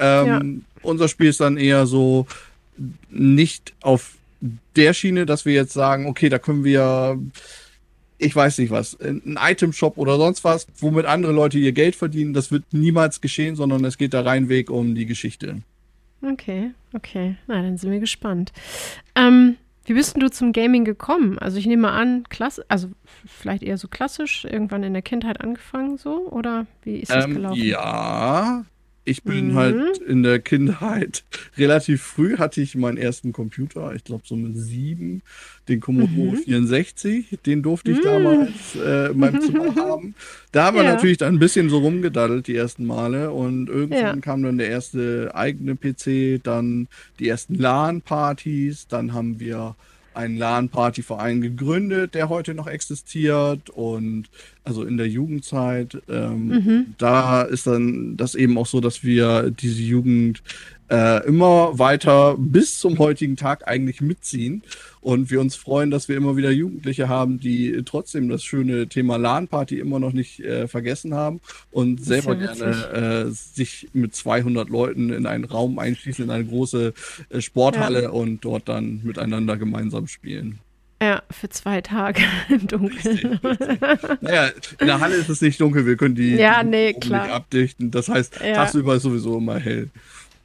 Ähm, 0.01 0.27
ja. 0.27 0.41
Unser 0.83 1.07
Spiel 1.07 1.29
ist 1.29 1.41
dann 1.41 1.57
eher 1.57 1.87
so 1.87 2.27
nicht 3.11 3.75
auf 3.81 4.15
der 4.77 4.95
Schiene, 4.95 5.27
dass 5.27 5.45
wir 5.45 5.53
jetzt 5.53 5.73
sagen, 5.73 6.07
okay, 6.07 6.29
da 6.29 6.39
können 6.39 6.65
wir 6.65 7.19
ich 8.21 8.37
weiß 8.37 8.59
nicht 8.59 8.71
was, 8.71 8.99
ein 9.01 9.39
Item-Shop 9.41 9.97
oder 9.97 10.17
sonst 10.17 10.45
was, 10.45 10.67
womit 10.79 11.07
andere 11.07 11.33
Leute 11.33 11.59
ihr 11.59 11.73
Geld 11.73 11.97
verdienen. 11.97 12.35
Das 12.35 12.53
wird 12.53 12.65
niemals 12.73 13.21
geschehen, 13.21 13.57
sondern 13.57 13.85
es 13.85 13.99
geht 13.99 14.15
da 14.15 14.21
rein 14.21 14.49
Weg 14.49 14.71
um 14.71 14.95
die 14.95 15.07
Geschichte. 15.07 15.63
Okay, 16.23 16.73
okay. 16.93 17.37
Na, 17.47 17.63
dann 17.63 17.79
sind 17.79 17.91
wir 17.91 18.01
gespannt. 18.01 18.53
Ähm, 19.15 19.57
wie 19.87 19.95
bist 19.95 20.15
denn 20.15 20.21
du 20.21 20.31
zum 20.31 20.53
Gaming 20.53 20.85
gekommen? 20.85 21.39
Also 21.39 21.57
ich 21.57 21.67
nehme 21.67 21.91
an, 21.91 22.25
klass 22.29 22.61
also 22.69 22.91
vielleicht 23.27 23.63
eher 23.63 23.79
so 23.79 23.89
klassisch, 23.89 24.45
irgendwann 24.45 24.83
in 24.83 24.93
der 24.93 25.03
Kindheit 25.03 25.41
angefangen 25.41 25.97
so? 25.97 26.29
Oder 26.31 26.67
wie 26.83 26.97
ist 26.97 27.11
das 27.11 27.25
ähm, 27.25 27.35
gelaufen? 27.35 27.63
Ja, 27.63 28.65
ich 29.05 29.23
bin 29.23 29.49
mhm. 29.49 29.55
halt 29.55 29.99
in 29.99 30.23
der 30.23 30.39
Kindheit 30.41 31.25
relativ 31.57 32.03
früh 32.03 32.37
hatte 32.37 32.61
ich 32.61 32.75
meinen 32.75 32.99
ersten 32.99 33.33
Computer, 33.33 33.95
ich 33.95 34.05
glaube 34.05 34.25
so 34.27 34.37
mit 34.37 34.57
sieben, 34.57 35.23
den 35.69 35.81
Commodore 35.81 36.37
mhm. 36.37 36.43
64, 36.43 37.39
den 37.47 37.63
durfte 37.63 37.93
ich 37.93 37.99
mhm. 37.99 38.03
damals 38.03 38.51
äh, 38.77 39.11
in 39.11 39.19
meinem 39.19 39.41
Zimmer 39.41 39.75
haben. 39.77 40.15
Da 40.53 40.65
haben 40.65 40.77
wir 40.77 40.85
ja. 40.85 40.95
natürlich 40.95 41.19
dann 41.19 41.35
ein 41.35 41.39
bisschen 41.39 41.71
so 41.71 41.79
rumgedaddelt 41.79 42.47
die 42.47 42.57
ersten 42.57 42.85
Male 42.85 43.31
und 43.31 43.69
irgendwann 43.69 44.17
ja. 44.17 44.17
kam 44.17 44.43
dann 44.43 44.59
der 44.59 44.69
erste 44.69 45.31
eigene 45.35 45.77
PC, 45.77 46.43
dann 46.43 46.89
die 47.19 47.29
ersten 47.29 47.55
LAN-Partys, 47.55 48.89
dann 48.89 49.15
haben 49.15 49.41
wir 49.41 49.77
einen 50.21 50.37
LAN-Party-Verein 50.37 51.41
gegründet, 51.41 52.15
der 52.15 52.29
heute 52.29 52.55
noch 52.55 52.67
existiert 52.67 53.71
und 53.71 54.25
also 54.65 54.85
in 54.85 54.97
der 54.97 55.09
Jugendzeit. 55.09 56.01
Ähm, 56.09 56.49
mhm. 56.49 56.87
Da 56.99 57.43
ist 57.43 57.67
dann 57.67 58.17
das 58.17 58.35
eben 58.35 58.59
auch 58.59 58.67
so, 58.67 58.81
dass 58.81 59.03
wir 59.03 59.51
diese 59.51 59.83
Jugend 59.83 60.43
äh, 60.91 61.25
immer 61.27 61.79
weiter 61.79 62.37
bis 62.39 62.79
zum 62.79 62.99
heutigen 62.99 63.37
Tag 63.37 63.67
eigentlich 63.69 64.01
mitziehen 64.01 64.63
und 65.01 65.31
wir 65.31 65.41
uns 65.41 65.57
freuen, 65.57 65.91
dass 65.91 66.09
wir 66.09 66.17
immer 66.17 66.37
wieder 66.37 66.51
Jugendliche 66.51 67.09
haben, 67.09 67.39
die 67.41 67.83
trotzdem 67.85 68.29
das 68.29 68.43
schöne 68.43 68.89
Thema 68.89 69.17
LAN-Party 69.17 69.79
immer 69.79 69.99
noch 69.99 70.13
nicht 70.13 70.41
äh, 70.41 70.69
vergessen 70.69 71.15
haben 71.15 71.41
und 71.71 72.05
selber 72.05 72.37
ja 72.37 72.53
gerne 72.53 73.27
äh, 73.27 73.31
sich 73.31 73.89
mit 73.93 74.15
200 74.15 74.69
Leuten 74.69 75.11
in 75.11 75.27
einen 75.27 75.45
Raum 75.45 75.79
einschließen, 75.79 76.25
in 76.25 76.31
eine 76.31 76.45
große 76.45 76.93
äh, 77.31 77.41
Sporthalle 77.41 78.05
ja. 78.05 78.11
und 78.11 78.45
dort 78.45 78.69
dann 78.69 79.01
miteinander 79.05 79.57
gemeinsam 79.57 80.07
spielen. 80.07 80.59
Ja, 81.03 81.23
für 81.31 81.49
zwei 81.49 81.81
Tage 81.81 82.21
im 82.51 82.67
Dunkeln. 82.67 83.41
naja, 84.21 84.51
in 84.79 84.87
der 84.87 85.01
Halle 85.01 85.15
ist 85.15 85.31
es 85.31 85.41
nicht 85.41 85.59
dunkel, 85.59 85.87
wir 85.87 85.97
können 85.97 86.15
die, 86.15 86.35
ja, 86.35 86.63
nee, 86.63 86.93
klar. 86.93 87.31
abdichten. 87.31 87.91
Das 87.91 88.11
heißt, 88.11 88.41
ja. 88.45 88.55
tagsüber 88.55 88.97
ist 88.97 89.05
sowieso 89.05 89.39
immer 89.39 89.59
hell. 89.59 89.89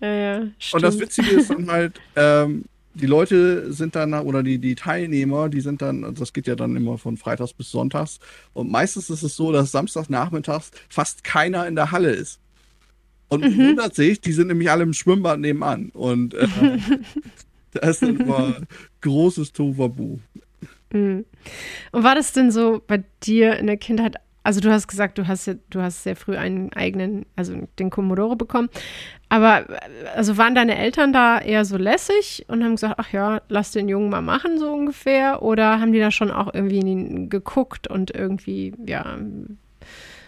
Ja, 0.02 0.14
ja, 0.14 0.40
Und 0.74 0.84
das 0.84 1.00
Witzige 1.00 1.30
ist 1.32 1.50
dann 1.50 1.70
halt, 1.72 2.00
ähm, 2.16 2.66
die 2.96 3.06
Leute 3.06 3.72
sind 3.74 3.96
dann, 3.96 4.14
oder 4.14 4.42
die, 4.42 4.58
die 4.58 4.76
Teilnehmer, 4.76 5.50
die 5.50 5.62
sind 5.62 5.82
dann, 5.82 6.16
das 6.16 6.34
geht 6.34 6.48
ja 6.48 6.56
dann 6.56 6.76
immer 6.76 6.98
von 6.98 7.18
Freitags 7.18 7.54
bis 7.54 7.70
Sonntags. 7.70 8.20
Und 8.54 8.72
meistens 8.72 9.10
ist 9.10 9.24
es 9.24 9.36
so, 9.36 9.52
dass 9.52 9.72
Samstagnachmittags 9.72 10.72
fast 10.90 11.24
keiner 11.24 11.68
in 11.68 11.76
der 11.76 11.92
Halle 11.92 12.12
ist. 12.12 12.40
Und 13.28 13.44
mhm. 13.44 13.58
wundert 13.58 13.96
sich, 13.96 14.22
die 14.22 14.32
sind 14.32 14.48
nämlich 14.48 14.70
alle 14.70 14.84
im 14.84 14.94
Schwimmbad 14.94 15.40
nebenan. 15.40 15.90
Und 15.94 16.34
äh, 16.36 16.48
da 17.72 17.90
ist 17.90 18.02
dann 18.02 18.20
immer 18.20 18.62
großes 19.02 19.52
Tovabu. 19.52 20.20
Mhm. 20.94 21.26
Und 21.92 22.04
war 22.04 22.16
das 22.16 22.32
denn 22.32 22.52
so 22.52 22.82
bei 22.86 23.04
dir 23.24 23.58
in 23.58 23.68
der 23.68 23.78
Kindheit 23.78 24.16
also 24.46 24.60
du 24.60 24.72
hast 24.72 24.88
gesagt, 24.88 25.18
du 25.18 25.28
hast, 25.28 25.50
du 25.72 25.82
hast 25.82 26.04
sehr 26.04 26.16
früh 26.16 26.38
einen 26.38 26.72
eigenen, 26.74 27.26
also 27.36 27.68
den 27.80 27.90
Commodore 27.90 28.36
bekommen. 28.36 28.70
Aber 29.28 29.66
also 30.16 30.38
waren 30.38 30.54
deine 30.54 30.78
Eltern 30.78 31.12
da 31.12 31.40
eher 31.40 31.66
so 31.66 31.78
lässig 31.78 32.46
und 32.48 32.64
haben 32.64 32.76
gesagt, 32.76 32.96
ach 32.98 33.12
ja, 33.12 33.42
lass 33.50 33.72
den 33.72 33.90
Jungen 33.90 34.12
mal 34.12 34.22
machen, 34.22 34.60
so 34.60 34.72
ungefähr? 34.72 35.42
Oder 35.42 35.80
haben 35.80 35.94
die 35.94 36.00
da 36.00 36.12
schon 36.12 36.30
auch 36.30 36.54
irgendwie 36.54 37.28
geguckt 37.28 37.88
und 37.88 38.12
irgendwie, 38.12 38.76
ja, 38.86 39.18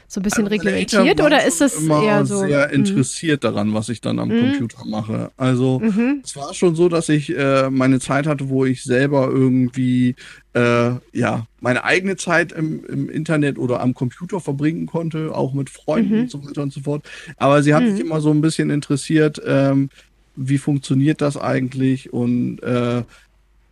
so 0.09 0.21
ein 0.21 0.23
bisschen 0.23 0.45
also 0.45 0.55
reglementiert 0.55 1.19
oder 1.19 1.45
ist 1.45 1.59
das 1.59 1.75
immer 1.75 2.01
eher 2.01 2.25
so? 2.25 2.39
sehr 2.39 2.69
mhm. 2.69 2.73
interessiert 2.75 3.43
daran, 3.43 3.73
was 3.73 3.89
ich 3.89 3.99
dann 3.99 4.19
am 4.19 4.29
mhm. 4.29 4.39
Computer 4.39 4.85
mache. 4.85 5.31
Also 5.35 5.79
mhm. 5.79 6.21
es 6.23 6.35
war 6.37 6.53
schon 6.53 6.75
so, 6.75 6.87
dass 6.87 7.09
ich 7.09 7.37
äh, 7.37 7.69
meine 7.69 7.99
Zeit 7.99 8.25
hatte, 8.25 8.47
wo 8.47 8.63
ich 8.63 8.83
selber 8.83 9.27
irgendwie 9.27 10.15
äh, 10.53 10.91
ja 11.11 11.45
meine 11.59 11.83
eigene 11.83 12.15
Zeit 12.15 12.53
im, 12.53 12.85
im, 12.85 13.09
Internet 13.09 13.57
oder 13.57 13.81
am 13.81 13.93
Computer 13.93 14.39
verbringen 14.39 14.85
konnte, 14.85 15.35
auch 15.35 15.53
mit 15.53 15.69
Freunden 15.69 16.13
mhm. 16.13 16.21
und 16.21 16.31
so 16.31 16.45
weiter 16.45 16.63
und 16.63 16.71
so 16.71 16.81
fort. 16.81 17.05
Aber 17.35 17.61
sie 17.61 17.73
hat 17.73 17.83
sich 17.83 17.95
mhm. 17.95 18.05
immer 18.05 18.21
so 18.21 18.31
ein 18.31 18.39
bisschen 18.39 18.69
interessiert, 18.69 19.41
ähm, 19.45 19.89
wie 20.37 20.57
funktioniert 20.57 21.19
das 21.19 21.35
eigentlich 21.35 22.13
und 22.13 22.63
äh, 22.63 23.03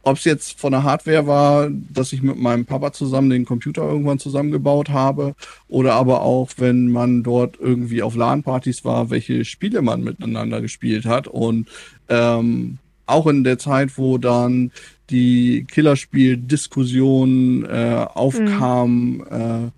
ob 0.06 0.18
es 0.18 0.24
jetzt 0.24 0.60
von 0.60 0.72
der 0.72 0.84
Hardware 0.84 1.26
war, 1.26 1.68
dass 1.70 2.14
ich 2.14 2.22
mit 2.22 2.38
meinem 2.38 2.66
Papa 2.66 2.94
zusammen 2.94 3.32
den 3.32 3.44
Computer 3.44 3.82
irgendwann 3.82 4.20
zusammengebaut 4.20 4.90
habe, 4.90 5.34
oder 5.68 5.94
aber 5.94 6.22
auch, 6.22 6.52
wenn 6.58 6.92
man 6.92 7.24
dort 7.24 7.58
irgendwie 7.60 8.04
auf 8.04 8.16
LAN-Partys 8.16 8.86
war, 8.86 9.10
welche 9.10 9.44
Spiele 9.46 9.82
man 9.82 10.04
miteinander 10.04 10.62
gespielt 10.62 11.06
hat. 11.06 11.28
Und 11.28 11.68
ähm, 12.08 12.78
auch 13.08 13.26
in 13.26 13.44
der 13.44 13.58
Zeit, 13.58 13.98
wo 13.98 14.20
dann 14.20 14.72
die 15.10 15.66
Killerspiel-Diskussion 15.68 17.66
äh, 17.66 18.06
aufkam, 18.14 19.18
mhm. 19.18 19.24
äh, 19.32 19.72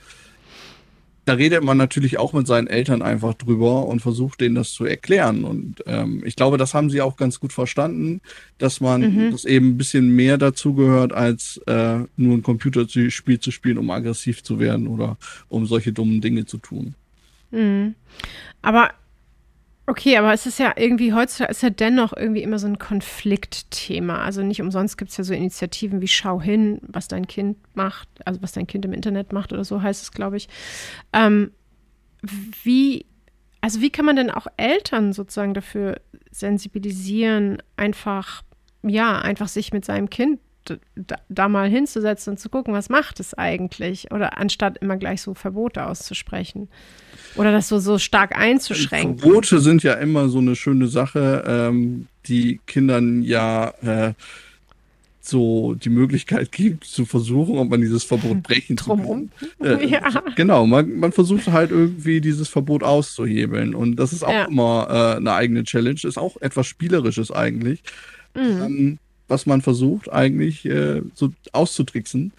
da 1.28 1.34
redet 1.34 1.62
man 1.62 1.76
natürlich 1.76 2.20
auch 2.20 2.32
mit 2.32 2.48
seinen 2.48 2.68
Eltern 2.68 3.02
einfach 3.02 3.34
drüber 3.34 3.86
und 3.86 4.00
versucht 4.00 4.40
denen 4.40 4.56
das 4.56 4.72
zu 4.72 4.86
erklären. 4.86 5.44
Und 5.44 5.84
ähm, 5.86 6.24
ich 6.26 6.38
glaube, 6.38 6.58
das 6.58 6.74
haben 6.74 6.90
sie 6.90 7.02
auch 7.02 7.18
ganz 7.18 7.42
gut 7.42 7.52
verstanden, 7.52 8.22
dass 8.60 8.80
man 8.80 9.02
mhm. 9.02 9.32
das 9.32 9.44
eben 9.44 9.72
ein 9.72 9.78
bisschen 9.78 10.16
mehr 10.16 10.38
dazu 10.38 10.74
gehört, 10.74 11.12
als 11.12 11.58
äh, 11.68 12.00
nur 12.16 12.38
ein 12.38 12.44
Computerspiel 12.44 13.42
zu 13.42 13.52
spielen, 13.52 13.78
um 13.78 13.92
aggressiv 13.92 14.42
zu 14.42 14.58
werden 14.58 14.88
oder 14.88 15.18
um 15.50 15.66
solche 15.66 15.92
dummen 15.92 16.22
Dinge 16.22 16.46
zu 16.46 16.60
tun. 16.60 16.96
Mhm. 17.52 17.96
Aber 18.62 18.92
Okay, 19.90 20.18
aber 20.18 20.34
es 20.34 20.46
ist 20.46 20.60
ja 20.60 20.74
irgendwie 20.76 21.14
heutzutage 21.14 21.50
ist 21.50 21.64
ja 21.64 21.70
dennoch 21.70 22.12
irgendwie 22.12 22.44
immer 22.44 22.60
so 22.60 22.68
ein 22.68 22.78
Konfliktthema. 22.78 24.22
Also 24.22 24.44
nicht 24.44 24.62
umsonst 24.62 24.98
gibt 24.98 25.12
es 25.12 25.18
ja 25.18 25.24
so 25.24 25.34
Initiativen 25.34 26.02
wie 26.02 26.10
Schau 26.10 26.42
hin, 26.42 26.82
was 26.82 27.08
dein 27.08 27.26
Kind 27.26 27.58
macht, 27.74 28.10
also 28.26 28.42
was 28.42 28.52
dein 28.52 28.68
Kind 28.68 28.84
im 28.84 28.92
Internet 28.92 29.32
macht 29.32 29.54
oder 29.54 29.64
so 29.64 29.82
heißt 29.82 30.04
es, 30.04 30.12
glaube 30.12 30.36
ich. 30.36 30.50
Ähm, 31.14 31.52
wie, 32.64 33.06
also 33.62 33.80
wie 33.80 33.90
kann 33.90 34.04
man 34.04 34.18
denn 34.18 34.30
auch 34.30 34.48
Eltern 34.58 35.14
sozusagen 35.14 35.54
dafür 35.54 36.02
sensibilisieren, 36.32 37.64
einfach, 37.78 38.44
ja, 38.84 39.20
einfach 39.20 39.48
sich 39.48 39.72
mit 39.72 39.86
seinem 39.86 40.10
Kind 40.10 40.42
da, 40.96 41.16
da, 41.30 41.48
mal 41.48 41.70
hinzusetzen 41.70 42.32
und 42.32 42.38
zu 42.38 42.50
gucken, 42.50 42.74
was 42.74 42.90
macht 42.90 43.20
es 43.20 43.34
eigentlich? 43.34 44.12
Oder 44.12 44.38
anstatt 44.38 44.78
immer 44.78 44.98
gleich 44.98 45.22
so 45.22 45.34
Verbote 45.34 45.86
auszusprechen. 45.86 46.70
Oder 47.36 47.52
das 47.52 47.68
so, 47.68 47.80
so 47.80 47.98
stark 47.98 48.38
einzuschränken. 48.38 49.20
Verbote 49.20 49.60
sind 49.60 49.84
ja 49.84 49.94
immer 49.94 50.30
so 50.30 50.40
eine 50.40 50.56
schöne 50.56 50.88
Sache, 50.88 51.44
ähm, 51.48 52.08
die 52.28 52.60
Kindern 52.66 53.22
ja 53.24 53.74
äh, 53.82 54.14
so 55.28 55.76
die 55.76 55.90
Möglichkeit 55.90 56.52
gibt, 56.52 56.86
zu 56.86 57.06
versuchen, 57.06 57.58
ob 57.58 57.70
man 57.70 57.82
dieses 57.82 58.04
Verbot 58.04 58.44
brechen 58.44 58.76
Drumrum. 58.76 59.30
kann. 59.60 59.80
Äh, 59.80 59.86
ja. 59.86 60.24
Genau, 60.36 60.66
man, 60.66 61.00
man 61.00 61.12
versucht 61.12 61.48
halt 61.48 61.72
irgendwie 61.72 62.22
dieses 62.22 62.48
Verbot 62.48 62.84
auszuhebeln. 62.84 63.76
Und 63.76 63.98
das 63.98 64.14
ist 64.14 64.24
auch 64.24 64.32
ja. 64.32 64.46
immer 64.46 64.88
äh, 64.90 65.18
eine 65.18 65.34
eigene 65.34 65.64
Challenge, 65.64 66.00
ist 66.04 66.18
auch 66.18 66.38
etwas 66.42 66.68
Spielerisches 66.68 67.32
eigentlich. 67.32 67.84
Mhm. 68.36 68.42
Ähm, 68.42 69.00
was 69.28 69.46
man 69.46 69.62
versucht, 69.62 70.12
eigentlich 70.12 70.66
äh, 70.66 71.02
so 71.14 71.32
auszutricksen. 71.52 72.32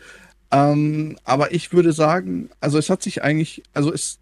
Ähm, 0.51 1.17
aber 1.25 1.53
ich 1.53 1.73
würde 1.73 1.93
sagen, 1.93 2.51
also 2.61 2.79
es 2.79 2.89
hat 2.89 3.03
sich 3.03 3.23
eigentlich, 3.23 3.63
also 3.75 3.93
es 3.93 4.19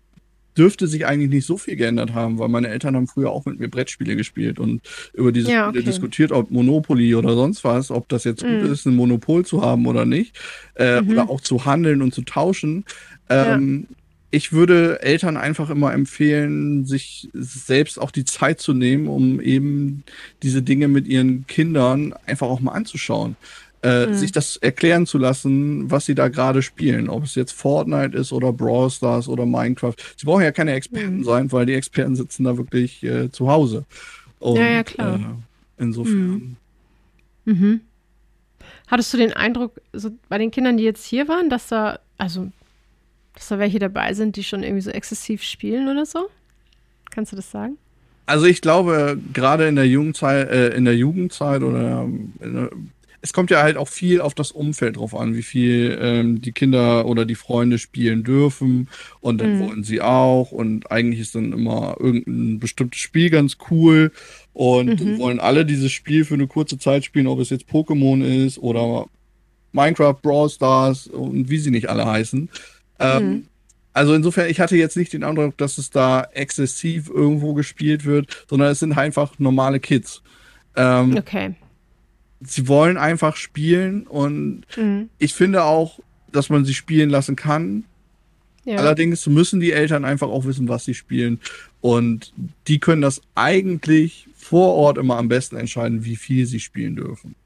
dürfte 0.56 0.86
sich 0.86 1.06
eigentlich 1.06 1.30
nicht 1.30 1.46
so 1.46 1.58
viel 1.58 1.76
geändert 1.76 2.14
haben, 2.14 2.38
weil 2.38 2.48
meine 2.48 2.68
Eltern 2.68 2.96
haben 2.96 3.06
früher 3.06 3.30
auch 3.30 3.44
mit 3.44 3.60
mir 3.60 3.68
Brettspiele 3.68 4.16
gespielt 4.16 4.58
und 4.58 4.80
über 5.12 5.32
diese 5.32 5.52
ja, 5.52 5.68
okay. 5.68 5.78
Spiele 5.78 5.92
diskutiert, 5.92 6.32
ob 6.32 6.50
Monopoly 6.50 7.14
oder 7.14 7.34
sonst 7.34 7.62
was, 7.62 7.90
ob 7.90 8.08
das 8.08 8.24
jetzt 8.24 8.42
mhm. 8.42 8.62
gut 8.62 8.70
ist, 8.70 8.86
ein 8.86 8.96
Monopol 8.96 9.44
zu 9.44 9.62
haben 9.62 9.86
oder 9.86 10.06
nicht, 10.06 10.38
äh, 10.76 11.02
mhm. 11.02 11.10
oder 11.10 11.30
auch 11.30 11.40
zu 11.40 11.66
handeln 11.66 12.02
und 12.02 12.14
zu 12.14 12.22
tauschen. 12.22 12.84
Ähm, 13.28 13.86
ja. 13.88 13.96
Ich 14.36 14.52
würde 14.52 15.00
Eltern 15.02 15.36
einfach 15.36 15.70
immer 15.70 15.94
empfehlen, 15.94 16.84
sich 16.84 17.28
selbst 17.32 17.98
auch 17.98 18.10
die 18.10 18.24
Zeit 18.24 18.60
zu 18.60 18.74
nehmen, 18.74 19.08
um 19.08 19.40
eben 19.40 20.04
diese 20.42 20.62
Dinge 20.62 20.88
mit 20.88 21.06
ihren 21.08 21.46
Kindern 21.46 22.14
einfach 22.26 22.46
auch 22.46 22.60
mal 22.60 22.72
anzuschauen 22.72 23.36
äh, 23.82 24.06
mhm. 24.06 24.14
sich 24.14 24.32
das 24.32 24.56
erklären 24.56 25.06
zu 25.06 25.16
lassen, 25.16 25.90
was 25.90 26.06
sie 26.06 26.14
da 26.14 26.28
gerade 26.28 26.62
spielen. 26.62 27.08
Ob 27.08 27.24
es 27.24 27.34
jetzt 27.34 27.52
Fortnite 27.52 28.16
ist 28.16 28.32
oder 28.32 28.52
Brawl 28.52 28.90
Stars 28.90 29.28
oder 29.28 29.46
Minecraft. 29.46 29.94
Sie 30.16 30.26
brauchen 30.26 30.42
ja 30.42 30.52
keine 30.52 30.72
Experten 30.72 31.18
mhm. 31.18 31.24
sein, 31.24 31.52
weil 31.52 31.66
die 31.66 31.74
Experten 31.74 32.16
sitzen 32.16 32.44
da 32.44 32.56
wirklich 32.56 33.02
äh, 33.04 33.30
zu 33.30 33.48
Hause. 33.48 33.84
Und, 34.38 34.56
ja, 34.56 34.66
ja, 34.66 34.82
klar. 34.82 35.16
Äh, 35.16 35.82
insofern. 35.82 36.56
Mhm. 37.44 37.54
mhm. 37.54 37.80
Hattest 38.88 39.12
du 39.12 39.18
den 39.18 39.32
Eindruck, 39.32 39.80
so 39.92 40.10
bei 40.28 40.38
den 40.38 40.50
Kindern, 40.50 40.76
die 40.76 40.84
jetzt 40.84 41.04
hier 41.04 41.26
waren, 41.28 41.50
dass 41.50 41.68
da, 41.68 41.98
also, 42.18 42.50
dass 43.36 43.48
da 43.48 43.58
welche 43.58 43.78
dabei 43.78 44.14
sind, 44.14 44.36
die 44.36 44.42
schon 44.42 44.62
irgendwie 44.62 44.82
so 44.82 44.90
exzessiv 44.90 45.42
spielen 45.42 45.88
oder 45.88 46.04
so? 46.04 46.28
Kannst 47.10 47.32
du 47.32 47.36
das 47.36 47.50
sagen? 47.50 47.78
Also 48.26 48.46
ich 48.46 48.60
glaube, 48.60 49.18
gerade 49.32 49.68
in 49.68 49.76
der 49.76 49.86
Jugendzeit, 49.86 50.50
äh, 50.50 50.68
in 50.70 50.84
der 50.84 50.96
Jugendzeit 50.96 51.62
oder 51.62 52.02
ähm, 52.02 52.90
es 53.22 53.32
kommt 53.32 53.50
ja 53.50 53.62
halt 53.62 53.76
auch 53.76 53.88
viel 53.88 54.20
auf 54.20 54.34
das 54.34 54.52
Umfeld 54.52 54.96
drauf 54.96 55.14
an, 55.14 55.34
wie 55.34 55.42
viel 55.42 55.98
ähm, 56.00 56.40
die 56.40 56.52
Kinder 56.52 57.06
oder 57.06 57.24
die 57.24 57.34
Freunde 57.34 57.78
spielen 57.78 58.24
dürfen 58.24 58.88
und 59.20 59.40
dann 59.40 59.58
mhm. 59.58 59.60
wollen 59.60 59.84
sie 59.84 60.00
auch 60.00 60.50
und 60.50 60.90
eigentlich 60.90 61.20
ist 61.20 61.34
dann 61.34 61.52
immer 61.52 61.96
irgendein 62.00 62.58
bestimmtes 62.58 63.00
Spiel 63.00 63.30
ganz 63.30 63.58
cool 63.70 64.12
und 64.52 65.00
mhm. 65.00 65.18
wollen 65.18 65.40
alle 65.40 65.64
dieses 65.64 65.92
Spiel 65.92 66.24
für 66.24 66.34
eine 66.34 66.46
kurze 66.46 66.78
Zeit 66.78 67.04
spielen, 67.04 67.26
ob 67.26 67.38
es 67.40 67.50
jetzt 67.50 67.68
Pokémon 67.68 68.24
ist 68.24 68.58
oder 68.58 69.06
Minecraft, 69.72 70.16
Brawl 70.22 70.48
Stars 70.48 71.06
und 71.06 71.50
wie 71.50 71.58
sie 71.58 71.70
nicht 71.70 71.88
alle 71.88 72.06
heißen. 72.06 72.48
Ähm, 72.98 73.28
mhm. 73.28 73.46
Also 73.92 74.14
insofern, 74.14 74.50
ich 74.50 74.60
hatte 74.60 74.76
jetzt 74.76 74.96
nicht 74.96 75.12
den 75.12 75.24
Eindruck, 75.24 75.56
dass 75.56 75.78
es 75.78 75.90
da 75.90 76.26
exzessiv 76.32 77.08
irgendwo 77.08 77.54
gespielt 77.54 78.04
wird, 78.04 78.44
sondern 78.48 78.70
es 78.70 78.80
sind 78.80 78.92
einfach 78.92 79.38
normale 79.38 79.80
Kids. 79.80 80.22
Ähm, 80.76 81.16
okay 81.16 81.54
sie 82.40 82.68
wollen 82.68 82.96
einfach 82.96 83.36
spielen 83.36 84.06
und 84.06 84.62
mhm. 84.76 85.08
ich 85.18 85.34
finde 85.34 85.64
auch, 85.64 86.00
dass 86.32 86.50
man 86.50 86.64
sie 86.64 86.74
spielen 86.74 87.10
lassen 87.10 87.36
kann. 87.36 87.84
Ja. 88.64 88.78
Allerdings 88.78 89.26
müssen 89.26 89.60
die 89.60 89.72
Eltern 89.72 90.04
einfach 90.04 90.28
auch 90.28 90.44
wissen, 90.44 90.68
was 90.68 90.84
sie 90.84 90.94
spielen. 90.94 91.40
Und 91.80 92.32
die 92.66 92.80
können 92.80 93.00
das 93.00 93.22
eigentlich 93.36 94.28
vor 94.34 94.74
Ort 94.74 94.98
immer 94.98 95.18
am 95.18 95.28
besten 95.28 95.56
entscheiden, 95.56 96.04
wie 96.04 96.16
viel 96.16 96.46
sie 96.46 96.58
spielen 96.58 96.96
dürfen. 96.96 97.36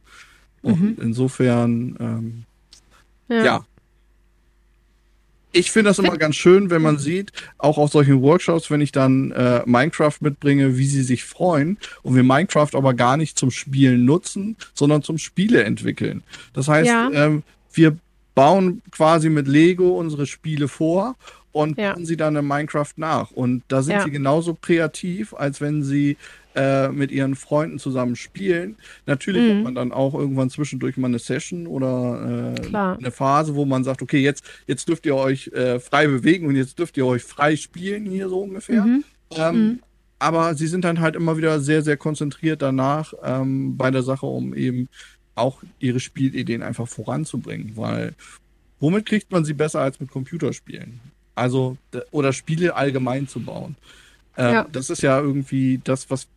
Und 0.63 0.81
mhm. 0.81 0.97
insofern, 1.01 1.97
ähm, 2.01 2.45
ja. 3.29 3.45
ja 3.45 3.67
ich 5.53 5.71
finde 5.71 5.91
das 5.91 5.99
immer 5.99 6.17
ganz 6.17 6.37
schön, 6.37 6.71
wenn 6.71 6.83
man 6.83 6.99
sieht, 6.99 7.33
auch 7.59 7.79
auf 7.79 7.91
solchen 7.91 8.23
Workshops, 8.23 8.71
wenn 8.71 8.81
ich 8.81 8.93
dann 8.93 9.33
äh, 9.33 9.63
Minecraft 9.67 10.15
mitbringe, 10.21 10.77
wie 10.77 10.87
sie 10.87 11.03
sich 11.03 11.25
freuen 11.25 11.79
und 12.03 12.15
wir 12.15 12.23
Minecraft 12.23 12.71
aber 12.75 12.95
gar 12.95 13.17
nicht 13.17 13.39
zum 13.39 13.51
Spielen 13.51 14.05
nutzen, 14.05 14.57
sondern 14.75 15.03
zum 15.03 15.19
Spiele 15.19 15.65
entwickeln. 15.65 16.23
Das 16.53 16.69
heißt, 16.69 16.89
ja. 16.89 17.11
ähm, 17.13 17.43
wir 17.73 17.97
bauen 18.35 18.83
quasi 18.91 19.29
mit 19.29 19.49
Lego 19.49 19.99
unsere 19.99 20.27
Spiele 20.27 20.69
vor 20.69 21.17
und 21.53 21.79
ja. 21.79 21.95
bauen 21.95 22.07
sie 22.07 22.17
dann 22.17 22.37
in 22.37 22.47
Minecraft 22.47 22.93
nach. 22.97 23.31
Und 23.33 23.63
da 23.69 23.83
sind 23.83 23.95
ja. 23.95 24.05
sie 24.05 24.11
genauso 24.11 24.55
kreativ, 24.55 25.35
als 25.35 25.61
wenn 25.61 25.83
sie 25.83 26.17
äh, 26.55 26.89
mit 26.89 27.11
ihren 27.11 27.37
Freunden 27.37 27.79
zusammen 27.79 28.17
spielen. 28.17 28.77
Natürlich 29.07 29.43
mhm. 29.43 29.57
hat 29.57 29.65
man 29.65 29.75
dann 29.75 29.93
auch 29.93 30.15
irgendwann 30.15 30.51
zwischendurch 30.51 30.97
mal 30.97 31.09
eine 31.09 31.19
Session 31.19 31.67
oder 31.67 32.55
äh, 32.57 32.77
eine 32.77 33.11
Phase, 33.11 33.55
wo 33.55 33.65
man 33.65 33.85
sagt, 33.85 34.03
okay, 34.03 34.19
jetzt, 34.19 34.45
jetzt 34.67 34.89
dürft 34.89 35.07
ihr 35.07 35.15
euch 35.15 35.49
äh, 35.49 35.79
frei 35.79 36.07
bewegen 36.07 36.47
und 36.47 36.57
jetzt 36.57 36.79
dürft 36.79 36.97
ihr 36.97 37.07
euch 37.07 37.23
frei 37.23 37.57
spielen, 37.57 38.07
hier 38.07 38.29
so 38.29 38.41
ungefähr. 38.41 38.85
Mhm. 38.85 39.05
Ähm, 39.37 39.55
mhm. 39.55 39.81
Aber 40.19 40.55
sie 40.55 40.67
sind 40.67 40.85
dann 40.85 41.01
halt 41.01 41.17
immer 41.17 41.37
wieder 41.37 41.61
sehr, 41.61 41.83
sehr 41.83 41.97
konzentriert 41.97 42.63
danach 42.63 43.15
ähm, 43.23 43.77
bei 43.77 43.91
der 43.91 44.03
Sache, 44.03 44.27
um 44.27 44.55
eben 44.55 44.89
auch 45.35 45.63
ihre 45.79 46.01
Spielideen 46.01 46.63
einfach 46.63 46.89
voranzubringen, 46.89 47.77
weil 47.77 48.15
womit 48.81 49.07
kriegt 49.07 49.31
man 49.33 49.45
sie 49.45 49.55
besser 49.55 49.81
als 49.81 50.01
mit 50.01 50.11
Computerspielen? 50.11 51.01
Also, 51.35 51.79
oder 52.11 52.33
Spiele 52.33 52.75
allgemein 52.75 53.29
zu 53.29 53.41
bauen. 53.41 53.77
Äh, 54.37 54.53
ja. 54.53 54.67
Das 54.71 54.91
ist 54.91 55.03
ja 55.03 55.19
irgendwie 55.19 55.81
das, 55.83 56.11
was 56.11 56.29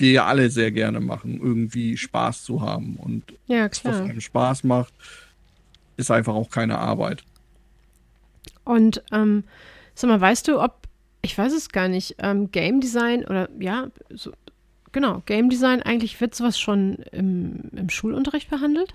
wir 0.00 0.12
ja 0.12 0.26
alle 0.26 0.50
sehr 0.50 0.72
gerne 0.72 1.00
machen, 1.00 1.40
irgendwie 1.40 1.96
Spaß 1.96 2.44
zu 2.44 2.62
haben. 2.62 2.96
Und 2.96 3.24
ja, 3.46 3.68
klar. 3.68 3.94
was 3.94 4.00
einem 4.00 4.20
Spaß 4.20 4.64
macht, 4.64 4.92
ist 5.96 6.10
einfach 6.10 6.34
auch 6.34 6.50
keine 6.50 6.78
Arbeit. 6.78 7.22
Und 8.64 9.02
ähm, 9.12 9.44
sag 9.94 10.08
mal, 10.08 10.20
weißt 10.20 10.48
du, 10.48 10.60
ob, 10.60 10.88
ich 11.22 11.36
weiß 11.36 11.52
es 11.52 11.68
gar 11.70 11.88
nicht, 11.88 12.16
ähm, 12.18 12.50
Game 12.50 12.80
Design 12.80 13.24
oder 13.24 13.48
ja, 13.58 13.88
so, 14.10 14.32
genau, 14.92 15.22
Game 15.26 15.50
Design, 15.50 15.82
eigentlich 15.82 16.20
wird 16.20 16.34
sowas 16.34 16.58
schon 16.58 16.96
im, 17.12 17.60
im 17.74 17.90
Schulunterricht 17.90 18.50
behandelt? 18.50 18.94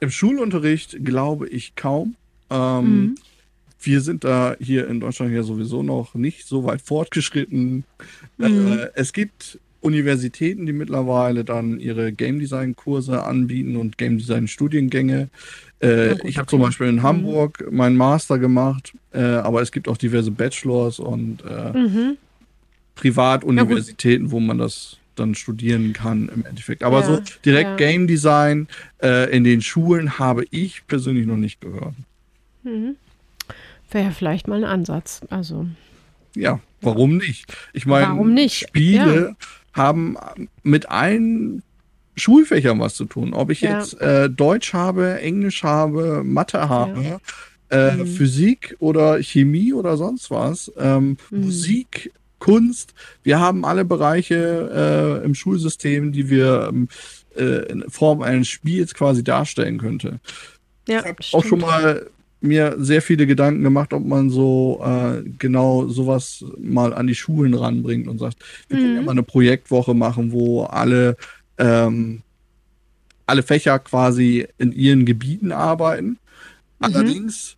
Im 0.00 0.10
Schulunterricht 0.10 1.04
glaube 1.04 1.48
ich 1.48 1.74
kaum. 1.76 2.16
Ähm, 2.50 3.00
mhm. 3.00 3.14
Wir 3.82 4.00
sind 4.02 4.24
da 4.24 4.56
hier 4.60 4.88
in 4.88 5.00
Deutschland 5.00 5.32
ja 5.32 5.42
sowieso 5.42 5.82
noch 5.82 6.14
nicht 6.14 6.46
so 6.46 6.64
weit 6.64 6.82
fortgeschritten. 6.82 7.84
Mhm. 8.36 8.72
Äh, 8.72 8.90
es 8.94 9.12
gibt 9.12 9.58
Universitäten, 9.80 10.66
die 10.66 10.72
mittlerweile 10.72 11.44
dann 11.44 11.80
ihre 11.80 12.12
Game 12.12 12.38
Design 12.38 12.76
Kurse 12.76 13.24
anbieten 13.24 13.76
und 13.76 13.98
Game 13.98 14.18
Design 14.18 14.46
Studiengänge. 14.46 15.30
Äh, 15.82 16.26
ich 16.26 16.36
habe 16.36 16.46
zum 16.46 16.60
Beispiel 16.60 16.88
in 16.88 16.96
mhm. 16.96 17.02
Hamburg 17.02 17.66
meinen 17.70 17.96
Master 17.96 18.38
gemacht, 18.38 18.92
äh, 19.12 19.20
aber 19.20 19.62
es 19.62 19.72
gibt 19.72 19.88
auch 19.88 19.96
diverse 19.96 20.30
Bachelors 20.30 20.98
und 20.98 21.42
äh, 21.44 21.76
mhm. 21.76 22.18
Privatuniversitäten, 22.94 24.30
wo 24.30 24.40
man 24.40 24.58
das 24.58 24.98
dann 25.14 25.34
studieren 25.34 25.92
kann 25.92 26.30
im 26.34 26.44
Endeffekt. 26.44 26.82
Aber 26.82 27.00
ja, 27.00 27.06
so 27.06 27.22
direkt 27.44 27.70
ja. 27.70 27.76
Game 27.76 28.06
Design 28.06 28.68
äh, 29.02 29.34
in 29.34 29.44
den 29.44 29.62
Schulen 29.62 30.18
habe 30.18 30.44
ich 30.50 30.86
persönlich 30.86 31.26
noch 31.26 31.36
nicht 31.36 31.60
gehört. 31.60 31.94
Mhm. 32.62 32.96
Wäre 33.90 34.04
ja 34.04 34.10
vielleicht 34.10 34.46
mal 34.46 34.62
ein 34.62 34.70
Ansatz. 34.70 35.22
Also. 35.30 35.66
Ja, 36.36 36.60
warum 36.80 37.16
nicht? 37.16 37.52
Ich 37.72 37.86
meine, 37.86 38.48
Spiele 38.48 39.28
ja 39.28 39.46
haben 39.80 40.16
mit 40.62 40.90
allen 40.90 41.62
Schulfächern 42.16 42.78
was 42.80 42.94
zu 42.94 43.04
tun. 43.04 43.32
Ob 43.32 43.50
ich 43.50 43.62
ja. 43.62 43.78
jetzt 43.78 44.00
äh, 44.00 44.28
Deutsch 44.28 44.72
habe, 44.72 45.20
Englisch 45.20 45.62
habe, 45.62 46.22
Mathe 46.24 46.68
habe, 46.68 47.02
ja. 47.02 47.20
äh, 47.70 47.96
mhm. 47.96 48.06
Physik 48.06 48.76
oder 48.78 49.22
Chemie 49.22 49.72
oder 49.72 49.96
sonst 49.96 50.30
was, 50.30 50.70
ähm, 50.78 51.16
mhm. 51.30 51.40
Musik, 51.40 52.12
Kunst. 52.38 52.94
Wir 53.22 53.38
haben 53.38 53.64
alle 53.64 53.84
Bereiche 53.84 55.20
äh, 55.22 55.24
im 55.24 55.34
Schulsystem, 55.34 56.12
die 56.12 56.30
wir 56.30 56.68
ähm, 56.70 56.88
äh, 57.36 57.70
in 57.70 57.84
Form 57.88 58.22
eines 58.22 58.48
Spiels 58.48 58.94
quasi 58.94 59.22
darstellen 59.22 59.78
könnte. 59.78 60.20
Ja, 60.88 61.00
ich 61.00 61.06
habe 61.06 61.18
auch 61.32 61.44
schon 61.44 61.60
mal 61.60 62.10
mir 62.40 62.76
sehr 62.78 63.02
viele 63.02 63.26
Gedanken 63.26 63.62
gemacht, 63.62 63.92
ob 63.92 64.04
man 64.04 64.30
so 64.30 64.82
äh, 64.84 65.22
genau 65.38 65.88
sowas 65.88 66.44
mal 66.58 66.94
an 66.94 67.06
die 67.06 67.14
Schulen 67.14 67.54
ranbringt 67.54 68.08
und 68.08 68.18
sagt, 68.18 68.38
wir 68.68 68.76
mhm. 68.76 68.80
können 68.80 68.94
ja 68.94 69.00
mhm. 69.00 69.06
mal 69.06 69.12
eine 69.12 69.22
Projektwoche 69.22 69.94
machen, 69.94 70.32
wo 70.32 70.64
alle 70.64 71.16
ähm, 71.58 72.22
alle 73.26 73.42
Fächer 73.42 73.78
quasi 73.78 74.48
in 74.58 74.72
ihren 74.72 75.06
Gebieten 75.06 75.52
arbeiten. 75.52 76.08
Mhm. 76.08 76.16
Allerdings 76.80 77.56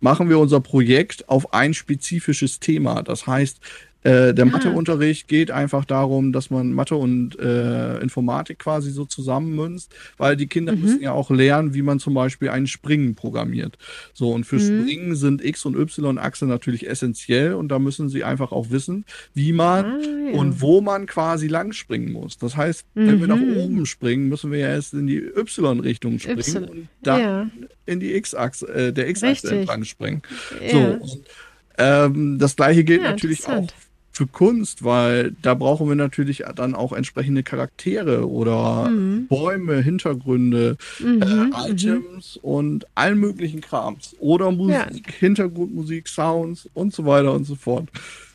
machen 0.00 0.28
wir 0.28 0.38
unser 0.38 0.60
Projekt 0.60 1.28
auf 1.28 1.52
ein 1.54 1.74
spezifisches 1.74 2.60
Thema. 2.60 3.02
Das 3.02 3.26
heißt, 3.26 3.60
äh, 4.04 4.32
der 4.32 4.44
ah. 4.44 4.48
Matheunterricht 4.48 5.26
geht 5.26 5.50
einfach 5.50 5.84
darum, 5.84 6.32
dass 6.32 6.50
man 6.50 6.72
Mathe 6.72 6.94
und 6.94 7.38
äh, 7.38 7.98
Informatik 7.98 8.60
quasi 8.60 8.90
so 8.90 9.04
zusammenmünzt, 9.04 9.92
weil 10.16 10.36
die 10.36 10.46
Kinder 10.46 10.74
mhm. 10.74 10.82
müssen 10.82 11.02
ja 11.02 11.12
auch 11.12 11.30
lernen, 11.30 11.74
wie 11.74 11.82
man 11.82 11.98
zum 11.98 12.14
Beispiel 12.14 12.50
einen 12.50 12.68
Springen 12.68 13.16
programmiert. 13.16 13.76
So, 14.14 14.30
und 14.30 14.44
für 14.44 14.56
mhm. 14.56 14.82
Springen 14.82 15.16
sind 15.16 15.44
X- 15.44 15.66
und 15.66 15.76
Y-Achse 15.76 16.46
natürlich 16.46 16.88
essentiell 16.88 17.54
und 17.54 17.68
da 17.68 17.80
müssen 17.80 18.08
sie 18.08 18.22
einfach 18.22 18.52
auch 18.52 18.70
wissen, 18.70 19.04
wie 19.34 19.52
man 19.52 19.84
ah, 19.84 19.98
ja. 20.32 20.38
und 20.38 20.60
wo 20.60 20.80
man 20.80 21.06
quasi 21.06 21.48
lang 21.48 21.72
springen 21.72 22.12
muss. 22.12 22.38
Das 22.38 22.56
heißt, 22.56 22.86
mhm. 22.94 23.06
wenn 23.08 23.20
wir 23.20 23.26
nach 23.26 23.36
mhm. 23.36 23.56
oben 23.56 23.86
springen, 23.86 24.28
müssen 24.28 24.52
wir 24.52 24.60
ja 24.60 24.68
erst 24.68 24.94
in 24.94 25.08
die 25.08 25.18
Y-Richtung 25.18 26.20
springen 26.20 26.38
y. 26.38 26.64
und 26.68 26.88
dann 27.02 27.20
ja. 27.20 27.50
in 27.86 27.98
die 27.98 28.14
X-Achse, 28.14 28.68
äh, 28.68 28.92
der 28.92 29.08
X-Achse 29.08 29.56
entlang 29.56 29.82
springen. 29.82 30.22
Ja. 30.62 30.70
So, 30.70 30.78
und, 30.78 31.20
ähm, 31.78 32.38
das 32.38 32.56
gleiche 32.56 32.84
gilt 32.84 33.02
natürlich 33.02 33.46
auch 33.46 33.66
für 34.18 34.26
Kunst, 34.26 34.82
weil 34.82 35.30
da 35.42 35.54
brauchen 35.54 35.88
wir 35.88 35.94
natürlich 35.94 36.42
dann 36.56 36.74
auch 36.74 36.92
entsprechende 36.92 37.44
Charaktere 37.44 38.28
oder 38.28 38.90
mhm. 38.90 39.28
Bäume, 39.28 39.80
Hintergründe, 39.80 40.76
mhm, 40.98 41.22
äh, 41.22 41.26
mhm. 41.26 41.54
Items 41.56 42.34
mhm. 42.34 42.50
und 42.50 42.86
allen 42.96 43.20
möglichen 43.20 43.60
Krams. 43.60 44.16
Oder 44.18 44.50
Musik, 44.50 45.06
ja. 45.06 45.14
Hintergrundmusik, 45.20 46.08
Sounds 46.08 46.68
und 46.74 46.92
so 46.92 47.06
weiter 47.06 47.32
und 47.32 47.44
so 47.44 47.54
fort. 47.54 47.88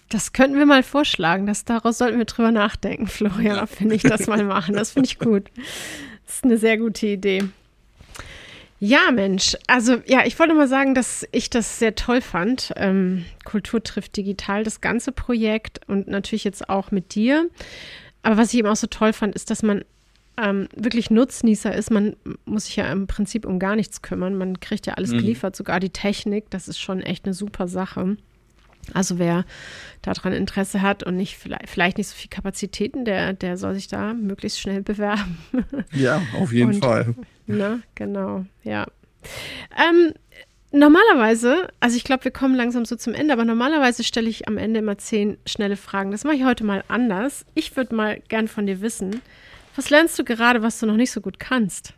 Das 0.07 0.31
könnten 0.31 0.57
wir 0.57 0.65
mal 0.65 0.83
vorschlagen. 0.83 1.47
dass 1.47 1.65
daraus 1.65 1.97
sollten 1.97 2.17
wir 2.17 2.25
drüber 2.25 2.51
nachdenken, 2.51 3.07
Florian, 3.07 3.57
ja. 3.57 3.65
finde 3.65 3.95
ich 3.95 4.03
das 4.03 4.25
mal 4.27 4.45
machen. 4.45 4.75
Das 4.75 4.91
finde 4.91 5.07
ich 5.07 5.19
gut. 5.19 5.51
Das 6.25 6.35
ist 6.35 6.43
eine 6.45 6.57
sehr 6.57 6.77
gute 6.77 7.07
Idee. 7.07 7.43
Ja, 8.85 9.11
Mensch. 9.13 9.55
Also 9.65 10.01
ja, 10.07 10.25
ich 10.25 10.37
wollte 10.37 10.53
mal 10.53 10.67
sagen, 10.67 10.93
dass 10.93 11.25
ich 11.31 11.49
das 11.49 11.79
sehr 11.79 11.95
toll 11.95 12.19
fand. 12.19 12.73
Ähm, 12.75 13.23
Kultur 13.45 13.81
trifft 13.81 14.17
digital, 14.17 14.65
das 14.65 14.81
ganze 14.81 15.13
Projekt 15.13 15.79
und 15.87 16.09
natürlich 16.09 16.43
jetzt 16.43 16.67
auch 16.67 16.91
mit 16.91 17.15
dir. 17.15 17.49
Aber 18.23 18.35
was 18.35 18.51
ich 18.51 18.59
eben 18.59 18.67
auch 18.67 18.75
so 18.75 18.87
toll 18.87 19.13
fand, 19.13 19.35
ist, 19.35 19.49
dass 19.49 19.63
man 19.63 19.85
ähm, 20.35 20.67
wirklich 20.75 21.09
Nutznießer 21.09 21.73
ist. 21.73 21.91
Man 21.91 22.17
muss 22.43 22.65
sich 22.65 22.75
ja 22.75 22.91
im 22.91 23.07
Prinzip 23.07 23.45
um 23.45 23.57
gar 23.57 23.77
nichts 23.77 24.01
kümmern. 24.01 24.35
Man 24.35 24.59
kriegt 24.59 24.85
ja 24.85 24.95
alles 24.95 25.11
mhm. 25.11 25.19
geliefert, 25.19 25.55
sogar 25.55 25.79
die 25.79 25.91
Technik. 25.91 26.49
Das 26.49 26.67
ist 26.67 26.77
schon 26.77 26.99
echt 26.99 27.23
eine 27.23 27.33
super 27.33 27.69
Sache. 27.69 28.17
Also 28.93 29.17
wer 29.17 29.45
daran 30.01 30.33
Interesse 30.33 30.81
hat 30.81 31.03
und 31.03 31.15
nicht 31.15 31.37
vielleicht, 31.37 31.69
vielleicht 31.69 31.97
nicht 31.97 32.09
so 32.09 32.15
viel 32.17 32.29
Kapazitäten, 32.29 33.05
der, 33.05 33.31
der 33.31 33.55
soll 33.55 33.75
sich 33.75 33.87
da 33.87 34.13
möglichst 34.13 34.59
schnell 34.59 34.81
bewerben. 34.83 35.37
Ja, 35.93 36.21
auf 36.37 36.51
jeden 36.51 36.73
und, 36.73 36.83
Fall. 36.83 37.15
Ne, 37.45 37.81
genau, 37.95 38.45
ja. 38.63 38.87
Ähm, 39.77 40.13
normalerweise, 40.71 41.67
also 41.79 41.95
ich 41.97 42.03
glaube, 42.03 42.25
wir 42.25 42.31
kommen 42.31 42.55
langsam 42.55 42.85
so 42.85 42.95
zum 42.95 43.13
Ende, 43.13 43.33
aber 43.33 43.45
normalerweise 43.45 44.03
stelle 44.03 44.29
ich 44.29 44.47
am 44.47 44.57
Ende 44.57 44.79
immer 44.79 44.97
zehn 44.97 45.37
schnelle 45.45 45.77
Fragen. 45.77 46.11
Das 46.11 46.23
mache 46.23 46.35
ich 46.35 46.45
heute 46.45 46.63
mal 46.63 46.83
anders. 46.87 47.45
Ich 47.53 47.75
würde 47.75 47.95
mal 47.95 48.21
gern 48.27 48.47
von 48.47 48.65
dir 48.65 48.81
wissen, 48.81 49.21
was 49.75 49.89
lernst 49.89 50.17
du 50.19 50.23
gerade, 50.23 50.61
was 50.61 50.79
du 50.79 50.85
noch 50.85 50.95
nicht 50.95 51.11
so 51.11 51.21
gut 51.21 51.39
kannst? 51.39 51.93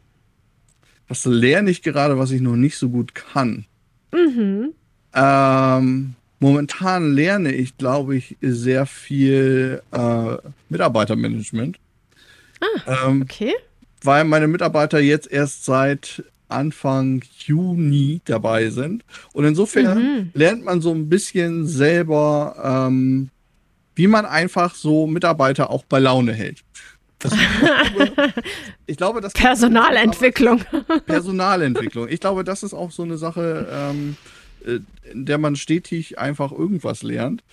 Was 1.07 1.25
lerne 1.25 1.69
ich 1.69 1.81
gerade, 1.81 2.17
was 2.17 2.31
ich 2.31 2.41
noch 2.41 2.55
nicht 2.55 2.77
so 2.77 2.89
gut 2.89 3.13
kann? 3.13 3.65
Mhm. 4.11 4.73
Ähm, 5.13 6.15
momentan 6.39 7.13
lerne 7.13 7.53
ich, 7.53 7.77
glaube 7.77 8.15
ich, 8.15 8.37
sehr 8.41 8.85
viel 8.85 9.81
äh, 9.91 10.37
Mitarbeitermanagement. 10.69 11.77
Ah, 12.61 13.07
ähm, 13.07 13.21
okay. 13.21 13.53
Weil 14.05 14.23
meine 14.23 14.47
Mitarbeiter 14.47 14.99
jetzt 14.99 15.31
erst 15.31 15.65
seit 15.65 16.23
Anfang 16.47 17.23
Juni 17.39 18.21
dabei 18.25 18.69
sind. 18.69 19.03
Und 19.33 19.45
insofern 19.45 19.97
mhm. 19.97 20.29
lernt 20.33 20.63
man 20.63 20.81
so 20.81 20.91
ein 20.91 21.09
bisschen 21.09 21.67
selber, 21.67 22.87
ähm, 22.87 23.29
wie 23.95 24.07
man 24.07 24.25
einfach 24.25 24.75
so 24.75 25.07
Mitarbeiter 25.07 25.69
auch 25.69 25.83
bei 25.85 25.99
Laune 25.99 26.33
hält. 26.33 26.63
Das, 27.19 27.33
ich 28.85 28.97
glaube, 28.97 29.21
das 29.21 29.33
Personalentwicklung. 29.33 30.61
Personalentwicklung. 31.05 32.07
Ich 32.09 32.19
glaube, 32.19 32.43
das 32.43 32.63
ist 32.63 32.73
auch 32.73 32.91
so 32.91 33.03
eine 33.03 33.17
Sache, 33.17 33.67
ähm, 33.71 34.17
äh, 34.65 34.79
in 35.11 35.25
der 35.25 35.37
man 35.37 35.55
stetig 35.55 36.19
einfach 36.19 36.51
irgendwas 36.51 37.03
lernt. 37.03 37.43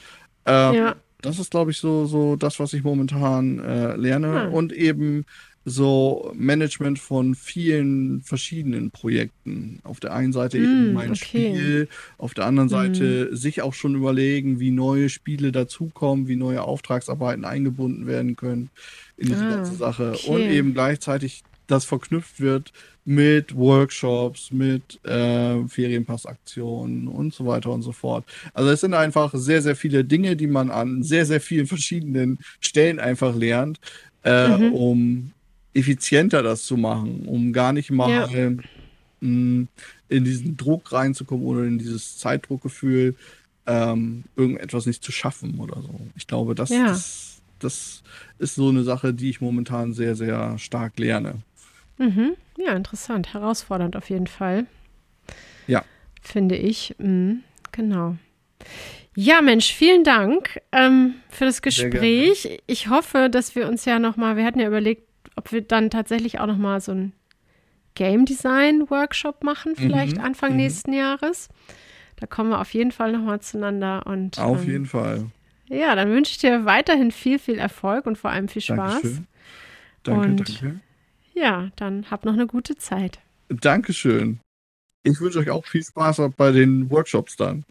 Ähm, 0.46 0.74
ja. 0.74 0.96
Das 1.22 1.38
ist, 1.38 1.52
glaube 1.52 1.70
ich, 1.70 1.78
so, 1.78 2.06
so 2.06 2.34
das, 2.34 2.58
was 2.58 2.72
ich 2.72 2.82
momentan 2.82 3.60
äh, 3.60 3.94
lerne. 3.94 4.46
Hm. 4.46 4.52
Und 4.52 4.72
eben 4.72 5.24
so 5.64 6.32
Management 6.34 6.98
von 6.98 7.34
vielen 7.34 8.22
verschiedenen 8.22 8.90
Projekten. 8.90 9.80
Auf 9.84 10.00
der 10.00 10.12
einen 10.12 10.32
Seite 10.32 10.58
mm, 10.58 10.62
eben 10.62 10.92
mein 10.92 11.10
okay. 11.10 11.16
Spiel, 11.16 11.88
auf 12.18 12.34
der 12.34 12.46
anderen 12.46 12.68
Seite 12.68 13.30
mm. 13.30 13.36
sich 13.36 13.62
auch 13.62 13.74
schon 13.74 13.94
überlegen, 13.94 14.58
wie 14.58 14.70
neue 14.70 15.08
Spiele 15.08 15.52
dazukommen, 15.52 16.26
wie 16.26 16.36
neue 16.36 16.62
Auftragsarbeiten 16.62 17.44
eingebunden 17.44 18.06
werden 18.06 18.36
können 18.36 18.70
in 19.16 19.28
diese 19.28 19.44
ah, 19.44 19.50
ganze 19.50 19.74
Sache. 19.74 20.12
Okay. 20.12 20.28
Und 20.28 20.40
eben 20.50 20.74
gleichzeitig 20.74 21.44
das 21.68 21.84
verknüpft 21.84 22.40
wird 22.40 22.72
mit 23.04 23.56
Workshops, 23.56 24.50
mit 24.52 25.04
äh, 25.04 25.66
Ferienpassaktionen 25.66 27.08
und 27.08 27.34
so 27.34 27.46
weiter 27.46 27.70
und 27.70 27.82
so 27.82 27.92
fort. 27.92 28.24
Also 28.54 28.70
es 28.70 28.80
sind 28.80 28.94
einfach 28.94 29.32
sehr, 29.34 29.62
sehr 29.62 29.74
viele 29.74 30.04
Dinge, 30.04 30.36
die 30.36 30.46
man 30.46 30.70
an 30.70 31.02
sehr, 31.02 31.26
sehr 31.26 31.40
vielen 31.40 31.66
verschiedenen 31.66 32.38
Stellen 32.60 33.00
einfach 33.00 33.34
lernt, 33.34 33.80
äh, 34.24 34.56
mhm. 34.56 34.72
um 34.72 35.32
effizienter 35.74 36.42
das 36.42 36.64
zu 36.64 36.76
machen, 36.76 37.26
um 37.26 37.52
gar 37.52 37.72
nicht 37.72 37.90
mal 37.90 38.10
ja. 38.10 38.50
mh, 38.50 38.62
mm, 39.20 39.68
in 40.08 40.24
diesen 40.24 40.56
Druck 40.56 40.92
reinzukommen 40.92 41.46
oder 41.46 41.64
in 41.64 41.78
dieses 41.78 42.18
Zeitdruckgefühl, 42.18 43.16
ähm, 43.66 44.24
irgendetwas 44.36 44.86
nicht 44.86 45.02
zu 45.02 45.12
schaffen 45.12 45.58
oder 45.58 45.80
so. 45.80 46.00
Ich 46.16 46.26
glaube, 46.26 46.54
das, 46.54 46.70
ja. 46.70 46.86
das, 46.86 47.40
das 47.58 48.02
ist 48.38 48.54
so 48.56 48.68
eine 48.68 48.82
Sache, 48.82 49.14
die 49.14 49.30
ich 49.30 49.40
momentan 49.40 49.92
sehr, 49.92 50.16
sehr 50.16 50.58
stark 50.58 50.98
lerne. 50.98 51.42
Mhm. 51.98 52.32
Ja, 52.58 52.72
interessant. 52.72 53.32
Herausfordernd 53.32 53.96
auf 53.96 54.10
jeden 54.10 54.26
Fall. 54.26 54.66
Ja. 55.66 55.84
Finde 56.20 56.56
ich. 56.56 56.94
Mhm. 56.98 57.44
Genau. 57.70 58.16
Ja, 59.14 59.42
Mensch, 59.42 59.72
vielen 59.72 60.04
Dank 60.04 60.60
ähm, 60.72 61.14
für 61.28 61.44
das 61.44 61.60
Gespräch. 61.62 62.60
Ich 62.66 62.88
hoffe, 62.88 63.28
dass 63.30 63.54
wir 63.54 63.68
uns 63.68 63.84
ja 63.84 63.98
noch 63.98 64.16
mal, 64.16 64.36
wir 64.36 64.44
hatten 64.44 64.60
ja 64.60 64.66
überlegt, 64.66 65.06
ob 65.36 65.52
wir 65.52 65.62
dann 65.62 65.90
tatsächlich 65.90 66.40
auch 66.40 66.46
noch 66.46 66.56
mal 66.56 66.80
so 66.80 66.92
ein 66.92 67.12
Game 67.94 68.24
Design 68.24 68.88
Workshop 68.90 69.44
machen, 69.44 69.76
vielleicht 69.76 70.16
mhm, 70.16 70.24
Anfang 70.24 70.52
mhm. 70.52 70.56
nächsten 70.58 70.92
Jahres. 70.92 71.48
Da 72.16 72.26
kommen 72.26 72.50
wir 72.50 72.60
auf 72.60 72.72
jeden 72.72 72.92
Fall 72.92 73.12
noch 73.12 73.22
mal 73.22 73.40
zueinander 73.40 74.06
und 74.06 74.38
auf 74.38 74.62
ähm, 74.62 74.70
jeden 74.70 74.86
Fall. 74.86 75.26
Ja, 75.68 75.94
dann 75.94 76.10
wünsche 76.10 76.32
ich 76.32 76.38
dir 76.38 76.64
weiterhin 76.64 77.10
viel, 77.10 77.38
viel 77.38 77.58
Erfolg 77.58 78.06
und 78.06 78.16
vor 78.16 78.30
allem 78.30 78.48
viel 78.48 78.62
Spaß. 78.62 79.02
Dankeschön. 79.02 79.26
Danke, 80.02 80.28
und 80.28 80.48
danke. 80.48 80.80
Ja, 81.34 81.70
dann 81.76 82.10
habt 82.10 82.24
noch 82.24 82.34
eine 82.34 82.46
gute 82.46 82.76
Zeit. 82.76 83.18
Dankeschön. 83.48 84.40
Ich 85.04 85.20
wünsche 85.20 85.40
euch 85.40 85.50
auch 85.50 85.64
viel 85.64 85.82
Spaß 85.82 86.22
bei 86.36 86.52
den 86.52 86.90
Workshops 86.90 87.36
dann. 87.36 87.64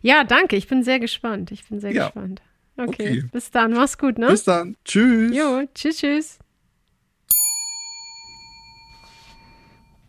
Ja, 0.00 0.24
danke. 0.24 0.56
Ich 0.56 0.66
bin 0.66 0.82
sehr 0.82 0.98
gespannt. 0.98 1.52
Ich 1.52 1.68
bin 1.68 1.80
sehr 1.80 1.92
ja. 1.92 2.06
gespannt. 2.06 2.42
Okay. 2.76 2.88
okay. 2.88 3.24
Bis 3.30 3.50
dann. 3.50 3.72
Mach's 3.72 3.98
gut, 3.98 4.18
ne? 4.18 4.28
Bis 4.28 4.44
dann. 4.44 4.76
Tschüss. 4.84 5.36
Jo, 5.36 5.62
tschüss, 5.74 5.98
tschüss. 5.98 6.38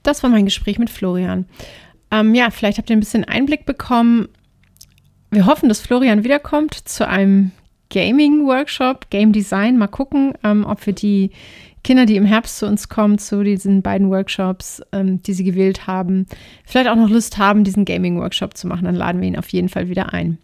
Das 0.03 0.21
war 0.21 0.29
mein 0.29 0.45
Gespräch 0.45 0.77
mit 0.77 0.89
Florian. 0.89 1.45
Ähm, 2.11 2.35
ja, 2.35 2.49
vielleicht 2.49 2.77
habt 2.77 2.89
ihr 2.89 2.95
ein 2.95 3.01
bisschen 3.01 3.23
Einblick 3.23 3.65
bekommen. 3.65 4.29
Wir 5.31 5.45
hoffen, 5.45 5.69
dass 5.69 5.81
Florian 5.81 6.23
wiederkommt 6.23 6.75
zu 6.75 7.07
einem 7.07 7.51
Gaming-Workshop, 7.89 9.09
Game 9.09 9.31
Design. 9.31 9.77
Mal 9.77 9.87
gucken, 9.87 10.33
ähm, 10.43 10.65
ob 10.65 10.85
wir 10.85 10.93
die 10.93 11.31
Kinder, 11.83 12.05
die 12.05 12.15
im 12.15 12.25
Herbst 12.25 12.57
zu 12.57 12.65
uns 12.65 12.87
kommen, 12.87 13.17
zu 13.17 13.43
diesen 13.43 13.81
beiden 13.81 14.09
Workshops, 14.09 14.81
ähm, 14.91 15.21
die 15.21 15.33
sie 15.33 15.43
gewählt 15.43 15.85
haben, 15.85 16.27
vielleicht 16.65 16.87
auch 16.87 16.95
noch 16.95 17.09
Lust 17.09 17.37
haben, 17.37 17.63
diesen 17.63 17.85
Gaming-Workshop 17.85 18.55
zu 18.55 18.67
machen, 18.67 18.85
dann 18.85 18.95
laden 18.95 19.21
wir 19.21 19.27
ihn 19.27 19.37
auf 19.37 19.49
jeden 19.49 19.69
Fall 19.69 19.89
wieder 19.89 20.13
ein. 20.13 20.37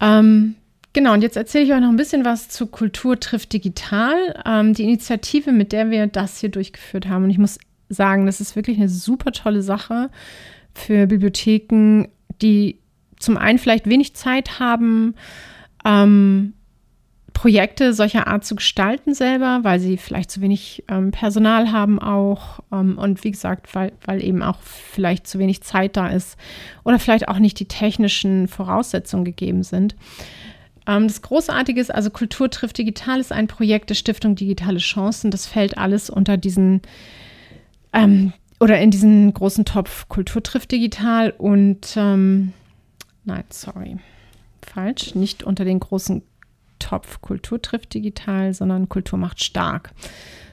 Ähm, 0.00 0.54
genau, 0.94 1.12
und 1.12 1.20
jetzt 1.20 1.36
erzähle 1.36 1.64
ich 1.64 1.72
euch 1.74 1.80
noch 1.80 1.90
ein 1.90 1.96
bisschen 1.96 2.24
was 2.24 2.48
zu 2.48 2.66
Kultur 2.66 3.20
trifft 3.20 3.52
digital, 3.52 4.14
ähm, 4.46 4.72
die 4.72 4.84
Initiative, 4.84 5.52
mit 5.52 5.72
der 5.72 5.90
wir 5.90 6.06
das 6.06 6.38
hier 6.38 6.48
durchgeführt 6.48 7.06
haben. 7.06 7.24
Und 7.24 7.30
ich 7.30 7.38
muss 7.38 7.58
sagen, 7.90 8.24
das 8.24 8.40
ist 8.40 8.56
wirklich 8.56 8.78
eine 8.78 8.88
super 8.88 9.32
tolle 9.32 9.60
Sache 9.60 10.10
für 10.72 11.06
Bibliotheken, 11.06 12.06
die 12.40 12.78
zum 13.18 13.36
einen 13.36 13.58
vielleicht 13.58 13.88
wenig 13.88 14.14
Zeit 14.14 14.58
haben, 14.58 15.14
ähm, 15.84 16.54
Projekte 17.32 17.92
solcher 17.92 18.28
Art 18.28 18.44
zu 18.44 18.54
gestalten 18.54 19.12
selber, 19.12 19.60
weil 19.62 19.80
sie 19.80 19.96
vielleicht 19.96 20.30
zu 20.30 20.40
wenig 20.40 20.84
ähm, 20.88 21.10
Personal 21.10 21.72
haben 21.72 21.98
auch 21.98 22.60
ähm, 22.72 22.96
und 22.96 23.24
wie 23.24 23.32
gesagt, 23.32 23.74
weil, 23.74 23.92
weil 24.04 24.22
eben 24.22 24.42
auch 24.42 24.60
vielleicht 24.62 25.26
zu 25.26 25.38
wenig 25.38 25.62
Zeit 25.62 25.96
da 25.96 26.06
ist 26.08 26.38
oder 26.84 26.98
vielleicht 26.98 27.28
auch 27.28 27.40
nicht 27.40 27.58
die 27.58 27.66
technischen 27.66 28.48
Voraussetzungen 28.48 29.24
gegeben 29.24 29.64
sind. 29.64 29.96
Ähm, 30.86 31.08
das 31.08 31.22
Großartige 31.22 31.80
ist, 31.80 31.94
also 31.94 32.10
Kultur 32.10 32.50
trifft 32.50 32.78
digital 32.78 33.20
ist 33.20 33.32
ein 33.32 33.46
Projekt 33.46 33.90
der 33.90 33.94
Stiftung 33.94 34.36
Digitale 34.36 34.78
Chancen. 34.78 35.30
Das 35.30 35.46
fällt 35.46 35.78
alles 35.78 36.10
unter 36.10 36.36
diesen 36.36 36.82
ähm, 37.92 38.32
oder 38.60 38.80
in 38.80 38.90
diesen 38.90 39.32
großen 39.32 39.64
Topf 39.64 40.08
Kultur 40.08 40.42
trifft 40.42 40.72
digital 40.72 41.34
und 41.36 41.94
ähm, 41.96 42.52
nein, 43.24 43.44
sorry, 43.50 43.98
falsch, 44.62 45.14
nicht 45.14 45.42
unter 45.42 45.64
den 45.64 45.80
großen 45.80 46.22
Topf 46.78 47.20
Kultur 47.20 47.60
trifft 47.60 47.94
digital, 47.94 48.52
sondern 48.54 48.88
Kultur 48.88 49.18
macht 49.18 49.42
stark. 49.42 49.92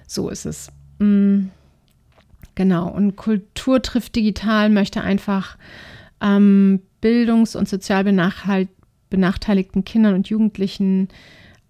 So 0.08 0.30
ist 0.30 0.46
es. 0.46 0.72
Mm, 1.00 1.48
genau. 2.56 2.90
Und 2.90 3.16
Kultur 3.16 3.82
trifft 3.82 4.16
digital 4.16 4.70
möchte 4.70 5.02
einfach 5.02 5.58
ähm, 6.22 6.82
bildungs- 7.02 7.56
und 7.56 7.68
sozial 7.68 8.04
benachteiligten 9.12 9.86
Kindern 9.86 10.16
und 10.16 10.30
Jugendlichen 10.30 11.10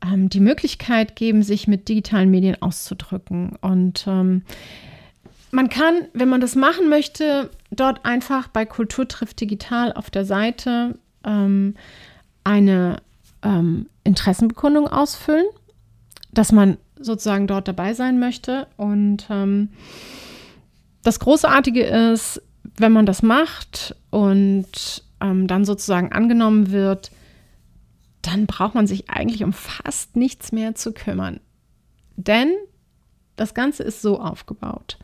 ähm, 0.01 0.30
die 0.30 0.39
Möglichkeit 0.39 1.17
geben, 1.17 1.43
sich 1.43 1.67
mit 1.67 1.89
digitalen 1.89 2.32
Medien 2.32 2.62
auszudrücken. 2.62 3.58
Und 3.60 4.06
ähm, 4.08 4.43
man 5.51 5.67
kann, 5.67 6.08
wenn 6.13 6.30
man 6.30 6.39
das 6.39 6.56
machen 6.56 6.88
möchte, 6.88 7.49
dort 7.71 8.06
einfach 8.06 8.47
bei 8.47 8.65
Kultur 8.65 9.08
trifft 9.08 9.41
digital 9.41 9.91
auf 9.91 10.10
der 10.10 10.23
Seite 10.23 10.97
ähm, 11.25 11.75
eine 12.43 12.97
ähm, 13.43 13.88
Interessenbekundung 14.04 14.88
ausfüllen, 14.88 15.45
dass 16.34 16.51
man 16.51 16.77
sozusagen 16.99 17.47
dort 17.47 17.67
dabei 17.67 17.93
sein 17.93 18.19
möchte. 18.19 18.67
Und 18.77 19.27
ähm, 19.30 19.69
das 21.04 21.19
Großartige 21.19 21.84
ist, 21.84 22.41
wenn 22.77 22.91
man 22.91 23.06
das 23.06 23.21
macht 23.21 23.95
und 24.10 25.04
ähm, 25.19 25.47
dann 25.47 25.65
sozusagen 25.65 26.12
angenommen 26.12 26.71
wird, 26.71 27.12
dann 28.22 28.46
braucht 28.46 28.76
man 28.76 28.88
sich 28.88 29.10
eigentlich 29.10 29.44
um 29.44 29.54
fast 29.54 30.16
nichts 30.16 30.52
mehr 30.52 30.76
zu 30.76 30.94
kümmern. 30.94 31.40
Denn 32.16 32.54
das 33.36 33.54
Ganze 33.54 33.84
ist 33.84 34.02
so 34.02 34.20
aufgebaut. 34.20 34.98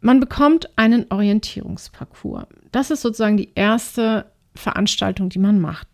Man 0.00 0.20
bekommt 0.20 0.70
einen 0.78 1.06
Orientierungsparcours. 1.10 2.46
Das 2.70 2.90
ist 2.90 3.02
sozusagen 3.02 3.36
die 3.36 3.52
erste 3.54 4.30
Veranstaltung, 4.54 5.28
die 5.28 5.40
man 5.40 5.60
macht. 5.60 5.88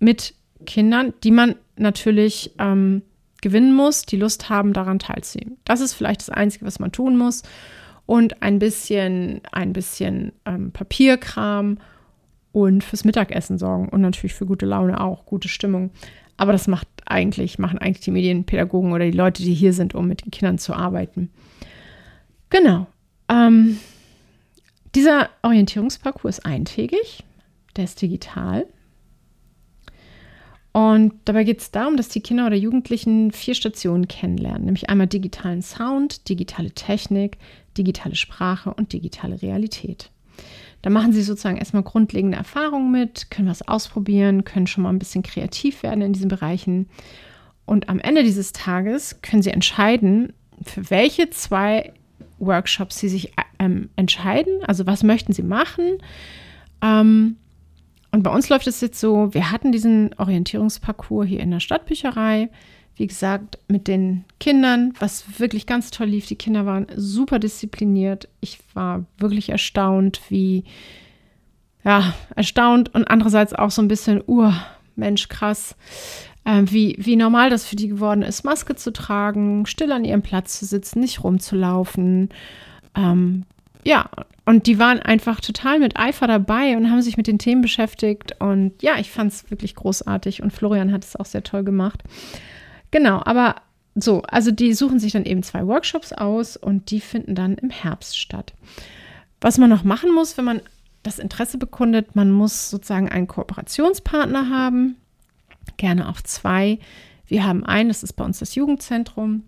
Mit 0.00 0.34
Kindern, 0.66 1.14
die 1.22 1.30
man 1.30 1.54
natürlich 1.76 2.52
ähm, 2.58 3.02
gewinnen 3.40 3.74
muss, 3.74 4.02
die 4.02 4.16
Lust 4.16 4.48
haben, 4.48 4.72
daran 4.72 4.98
teilzunehmen. 4.98 5.58
Das 5.64 5.80
ist 5.80 5.94
vielleicht 5.94 6.20
das 6.20 6.30
Einzige, 6.30 6.66
was 6.66 6.78
man 6.78 6.92
tun 6.92 7.16
muss. 7.16 7.42
Und 8.06 8.42
ein 8.42 8.58
bisschen, 8.58 9.40
ein 9.52 9.72
bisschen 9.72 10.32
ähm, 10.44 10.72
Papierkram 10.72 11.78
und 12.52 12.84
fürs 12.84 13.04
Mittagessen 13.04 13.58
sorgen 13.58 13.88
und 13.88 14.00
natürlich 14.00 14.34
für 14.34 14.46
gute 14.46 14.66
Laune 14.66 15.00
auch, 15.00 15.24
gute 15.26 15.48
Stimmung. 15.48 15.90
Aber 16.36 16.52
das 16.52 16.68
macht 16.68 16.88
eigentlich, 17.06 17.58
machen 17.58 17.78
eigentlich 17.78 18.04
die 18.04 18.10
Medienpädagogen 18.10 18.92
oder 18.92 19.04
die 19.04 19.16
Leute, 19.16 19.42
die 19.42 19.54
hier 19.54 19.72
sind, 19.72 19.94
um 19.94 20.08
mit 20.08 20.24
den 20.24 20.30
Kindern 20.30 20.58
zu 20.58 20.74
arbeiten. 20.74 21.30
Genau. 22.50 22.86
Ähm, 23.28 23.78
dieser 24.94 25.30
Orientierungsparcours 25.42 26.38
ist 26.38 26.46
eintägig, 26.46 27.24
der 27.76 27.84
ist 27.84 28.00
digital. 28.02 28.66
Und 30.72 31.14
dabei 31.26 31.44
geht 31.44 31.60
es 31.60 31.70
darum, 31.70 31.96
dass 31.98 32.08
die 32.08 32.22
Kinder 32.22 32.46
oder 32.46 32.56
Jugendlichen 32.56 33.30
vier 33.30 33.54
Stationen 33.54 34.08
kennenlernen, 34.08 34.64
nämlich 34.64 34.88
einmal 34.88 35.06
digitalen 35.06 35.60
Sound, 35.60 36.28
digitale 36.30 36.70
Technik, 36.70 37.36
digitale 37.76 38.16
Sprache 38.16 38.72
und 38.72 38.92
digitale 38.92 39.40
Realität. 39.42 40.10
Da 40.82 40.90
machen 40.90 41.12
sie 41.12 41.22
sozusagen 41.22 41.56
erstmal 41.56 41.84
grundlegende 41.84 42.36
Erfahrungen 42.36 42.90
mit, 42.90 43.30
können 43.30 43.48
was 43.48 43.66
ausprobieren, 43.66 44.44
können 44.44 44.66
schon 44.66 44.82
mal 44.82 44.90
ein 44.90 44.98
bisschen 44.98 45.22
kreativ 45.22 45.82
werden 45.82 46.02
in 46.02 46.12
diesen 46.12 46.28
Bereichen. 46.28 46.88
Und 47.64 47.88
am 47.88 48.00
Ende 48.00 48.24
dieses 48.24 48.52
Tages 48.52 49.20
können 49.22 49.42
sie 49.42 49.50
entscheiden, 49.50 50.32
für 50.62 50.90
welche 50.90 51.30
zwei 51.30 51.92
Workshops 52.38 52.98
sie 52.98 53.08
sich 53.08 53.32
ähm, 53.60 53.90
entscheiden. 53.96 54.64
Also 54.66 54.86
was 54.86 55.04
möchten 55.04 55.32
sie 55.32 55.44
machen? 55.44 55.98
Ähm, 56.82 57.36
und 58.10 58.22
bei 58.22 58.30
uns 58.30 58.48
läuft 58.48 58.66
es 58.66 58.80
jetzt 58.80 59.00
so, 59.00 59.32
wir 59.32 59.50
hatten 59.50 59.72
diesen 59.72 60.14
Orientierungsparcours 60.18 61.26
hier 61.28 61.40
in 61.40 61.50
der 61.50 61.60
Stadtbücherei 61.60 62.50
wie 63.02 63.08
gesagt, 63.08 63.58
mit 63.66 63.88
den 63.88 64.24
Kindern, 64.38 64.94
was 65.00 65.40
wirklich 65.40 65.66
ganz 65.66 65.90
toll 65.90 66.06
lief. 66.06 66.26
Die 66.26 66.36
Kinder 66.36 66.66
waren 66.66 66.86
super 66.94 67.40
diszipliniert. 67.40 68.28
Ich 68.40 68.60
war 68.74 69.04
wirklich 69.18 69.48
erstaunt, 69.48 70.20
wie, 70.28 70.62
ja, 71.82 72.14
erstaunt 72.36 72.94
und 72.94 73.10
andererseits 73.10 73.54
auch 73.54 73.72
so 73.72 73.82
ein 73.82 73.88
bisschen, 73.88 74.22
uh, 74.28 74.52
Mensch, 74.94 75.28
krass, 75.28 75.74
äh, 76.44 76.62
wie, 76.66 76.94
wie 76.96 77.16
normal 77.16 77.50
das 77.50 77.66
für 77.66 77.74
die 77.74 77.88
geworden 77.88 78.22
ist, 78.22 78.44
Maske 78.44 78.76
zu 78.76 78.92
tragen, 78.92 79.66
still 79.66 79.90
an 79.90 80.04
ihrem 80.04 80.22
Platz 80.22 80.60
zu 80.60 80.64
sitzen, 80.64 81.00
nicht 81.00 81.24
rumzulaufen. 81.24 82.28
Ähm, 82.94 83.42
ja, 83.82 84.10
und 84.44 84.68
die 84.68 84.78
waren 84.78 85.00
einfach 85.00 85.40
total 85.40 85.80
mit 85.80 85.96
Eifer 85.96 86.28
dabei 86.28 86.76
und 86.76 86.88
haben 86.88 87.02
sich 87.02 87.16
mit 87.16 87.26
den 87.26 87.40
Themen 87.40 87.62
beschäftigt. 87.62 88.36
Und 88.38 88.80
ja, 88.80 88.92
ich 89.00 89.10
fand 89.10 89.32
es 89.32 89.50
wirklich 89.50 89.74
großartig 89.74 90.40
und 90.40 90.52
Florian 90.52 90.92
hat 90.92 91.02
es 91.02 91.16
auch 91.16 91.26
sehr 91.26 91.42
toll 91.42 91.64
gemacht. 91.64 92.04
Genau, 92.92 93.22
aber 93.24 93.56
so, 93.94 94.22
also 94.22 94.52
die 94.52 94.72
suchen 94.74 95.00
sich 95.00 95.12
dann 95.12 95.24
eben 95.24 95.42
zwei 95.42 95.66
Workshops 95.66 96.12
aus 96.12 96.56
und 96.56 96.90
die 96.90 97.00
finden 97.00 97.34
dann 97.34 97.56
im 97.56 97.70
Herbst 97.70 98.16
statt. 98.16 98.54
Was 99.40 99.58
man 99.58 99.68
noch 99.70 99.82
machen 99.82 100.14
muss, 100.14 100.38
wenn 100.38 100.44
man 100.44 100.60
das 101.02 101.18
Interesse 101.18 101.58
bekundet, 101.58 102.14
man 102.14 102.30
muss 102.30 102.70
sozusagen 102.70 103.08
einen 103.08 103.26
Kooperationspartner 103.26 104.48
haben, 104.50 104.96
gerne 105.76 106.08
auch 106.08 106.20
zwei. 106.22 106.78
Wir 107.26 107.44
haben 107.44 107.64
einen, 107.64 107.88
das 107.88 108.02
ist 108.02 108.12
bei 108.12 108.24
uns 108.24 108.38
das 108.38 108.54
Jugendzentrum. 108.54 109.44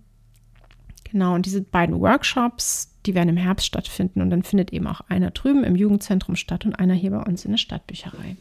Genau, 1.11 1.35
und 1.35 1.47
diese 1.47 1.61
beiden 1.61 2.01
Workshops, 2.01 2.93
die 3.07 3.15
werden 3.15 3.29
im 3.29 3.37
Herbst 3.37 3.67
stattfinden 3.67 4.21
und 4.21 4.31
dann 4.31 4.43
findet 4.43 4.73
eben 4.73 4.87
auch 4.87 5.03
einer 5.09 5.31
drüben 5.31 5.63
im 5.63 5.77
Jugendzentrum 5.77 6.35
statt 6.35 6.65
und 6.65 6.75
einer 6.75 6.95
hier 6.95 7.11
bei 7.13 7.21
uns 7.21 7.45
in 7.45 7.53
der 7.53 7.59
Stadtbücherei. 7.59 8.37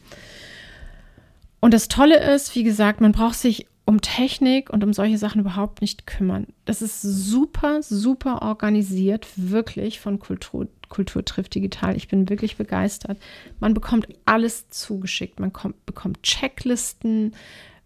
Und 1.60 1.72
das 1.72 1.88
Tolle 1.88 2.18
ist, 2.34 2.54
wie 2.56 2.64
gesagt, 2.64 3.00
man 3.00 3.12
braucht 3.12 3.36
sich 3.36 3.66
um 3.86 4.00
Technik 4.00 4.70
und 4.70 4.82
um 4.82 4.92
solche 4.92 5.18
Sachen 5.18 5.40
überhaupt 5.40 5.80
nicht 5.80 6.06
kümmern. 6.06 6.46
Das 6.64 6.80
ist 6.80 7.02
super, 7.02 7.82
super 7.82 8.42
organisiert, 8.42 9.26
wirklich 9.36 10.00
von 10.00 10.18
Kultur, 10.18 10.68
Kultur 10.88 11.24
trifft 11.24 11.54
digital. 11.54 11.96
Ich 11.96 12.08
bin 12.08 12.28
wirklich 12.30 12.56
begeistert. 12.56 13.18
Man 13.60 13.74
bekommt 13.74 14.08
alles 14.24 14.68
zugeschickt. 14.70 15.38
Man 15.40 15.52
kommt, 15.52 15.84
bekommt 15.86 16.22
Checklisten, 16.22 17.34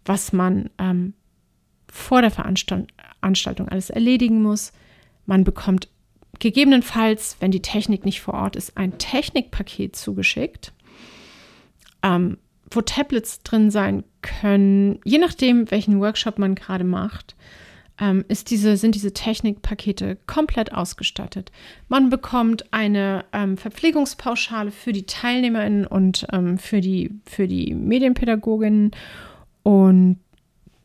was 0.05 0.31
man 0.31 0.69
ähm, 0.77 1.13
vor 1.91 2.21
der 2.21 2.31
Veranstaltung 2.31 3.67
alles 3.67 3.89
erledigen 3.89 4.41
muss. 4.41 4.71
Man 5.25 5.43
bekommt 5.43 5.89
gegebenenfalls, 6.39 7.35
wenn 7.39 7.51
die 7.51 7.61
Technik 7.61 8.05
nicht 8.05 8.21
vor 8.21 8.35
Ort 8.35 8.55
ist, 8.55 8.77
ein 8.77 8.97
Technikpaket 8.97 9.95
zugeschickt. 9.95 10.71
Ähm, 12.03 12.37
wo 12.71 12.81
Tablets 12.81 13.41
drin 13.43 13.71
sein 13.71 14.03
können, 14.21 14.99
je 15.03 15.17
nachdem, 15.17 15.69
welchen 15.71 15.99
Workshop 15.99 16.39
man 16.39 16.55
gerade 16.55 16.83
macht, 16.83 17.35
ähm, 17.99 18.23
ist 18.27 18.49
diese, 18.49 18.77
sind 18.77 18.95
diese 18.95 19.13
Technikpakete 19.13 20.17
komplett 20.25 20.73
ausgestattet. 20.73 21.51
Man 21.87 22.09
bekommt 22.09 22.71
eine 22.73 23.25
ähm, 23.33 23.57
Verpflegungspauschale 23.57 24.71
für 24.71 24.93
die 24.93 25.05
TeilnehmerInnen 25.05 25.85
und 25.85 26.25
ähm, 26.31 26.57
für, 26.57 26.81
die, 26.81 27.11
für 27.25 27.47
die 27.47 27.73
Medienpädagoginnen 27.73 28.91
und 29.63 30.19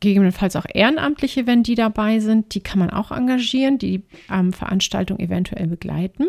gegebenenfalls 0.00 0.56
auch 0.56 0.66
Ehrenamtliche, 0.72 1.46
wenn 1.46 1.62
die 1.62 1.76
dabei 1.76 2.20
sind. 2.20 2.54
Die 2.54 2.60
kann 2.60 2.78
man 2.78 2.90
auch 2.90 3.10
engagieren, 3.10 3.78
die 3.78 3.98
die 3.98 4.02
ähm, 4.30 4.52
Veranstaltung 4.52 5.18
eventuell 5.18 5.66
begleiten. 5.66 6.26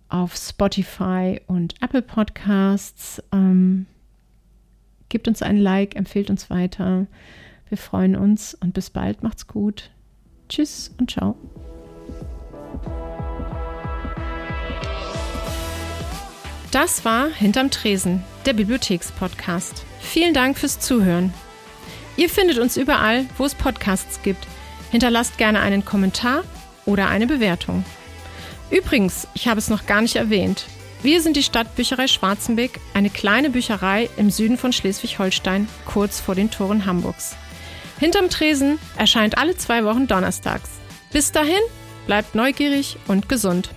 auf 0.10 0.36
Spotify 0.36 1.42
und 1.48 1.76
Apple 1.82 2.02
Podcasts. 2.02 3.24
Ähm, 3.32 3.86
gebt 5.10 5.28
uns 5.28 5.42
ein 5.42 5.58
Like, 5.58 5.96
empfehlt 5.96 6.30
uns 6.30 6.50
weiter. 6.50 7.08
Wir 7.70 7.78
freuen 7.78 8.16
uns 8.16 8.54
und 8.54 8.74
bis 8.74 8.90
bald. 8.90 9.24
Macht's 9.24 9.48
gut. 9.48 9.92
Tschüss 10.50 10.94
und 11.00 11.12
ciao. 11.12 11.36
Das 16.72 17.06
war 17.06 17.30
Hinterm 17.30 17.72
Tresen, 17.72 18.24
der 18.46 18.54
Bibliothekspodcast. 18.54 19.86
Vielen 20.02 20.34
Dank 20.34 20.58
fürs 20.58 20.80
Zuhören. 20.80 21.34
Ihr 22.18 22.30
findet 22.30 22.60
uns 22.60 22.78
überall, 22.78 23.26
wo 23.38 23.46
es 23.46 23.56
Podcasts 23.56 24.22
gibt. 24.24 24.46
Hinterlasst 24.92 25.38
gerne 25.38 25.62
einen 25.62 25.86
Kommentar 25.86 26.44
oder 26.86 27.08
eine 27.08 27.28
Bewertung. 27.28 27.86
Übrigens, 28.72 29.28
ich 29.34 29.48
habe 29.48 29.60
es 29.60 29.70
noch 29.70 29.86
gar 29.86 30.02
nicht 30.02 30.16
erwähnt. 30.16 30.66
Wir 31.06 31.22
sind 31.22 31.38
die 31.38 31.44
Stadtbücherei 31.44 32.08
Schwarzenbeck, 32.08 32.80
eine 32.96 33.12
kleine 33.12 33.52
Bücherei 33.52 34.10
im 34.18 34.32
Süden 34.32 34.58
von 34.58 34.74
Schleswig-Holstein, 34.74 35.68
kurz 35.86 36.20
vor 36.20 36.34
den 36.34 36.50
Toren 36.50 36.88
Hamburgs. 36.88 37.36
Hinterm 38.00 38.32
Tresen 38.32 38.80
erscheint 38.98 39.38
alle 39.38 39.56
zwei 39.56 39.86
Wochen 39.86 40.08
donnerstags. 40.08 40.72
Bis 41.14 41.32
dahin, 41.32 41.62
bleibt 42.08 42.34
neugierig 42.34 42.98
und 43.08 43.30
gesund. 43.30 43.70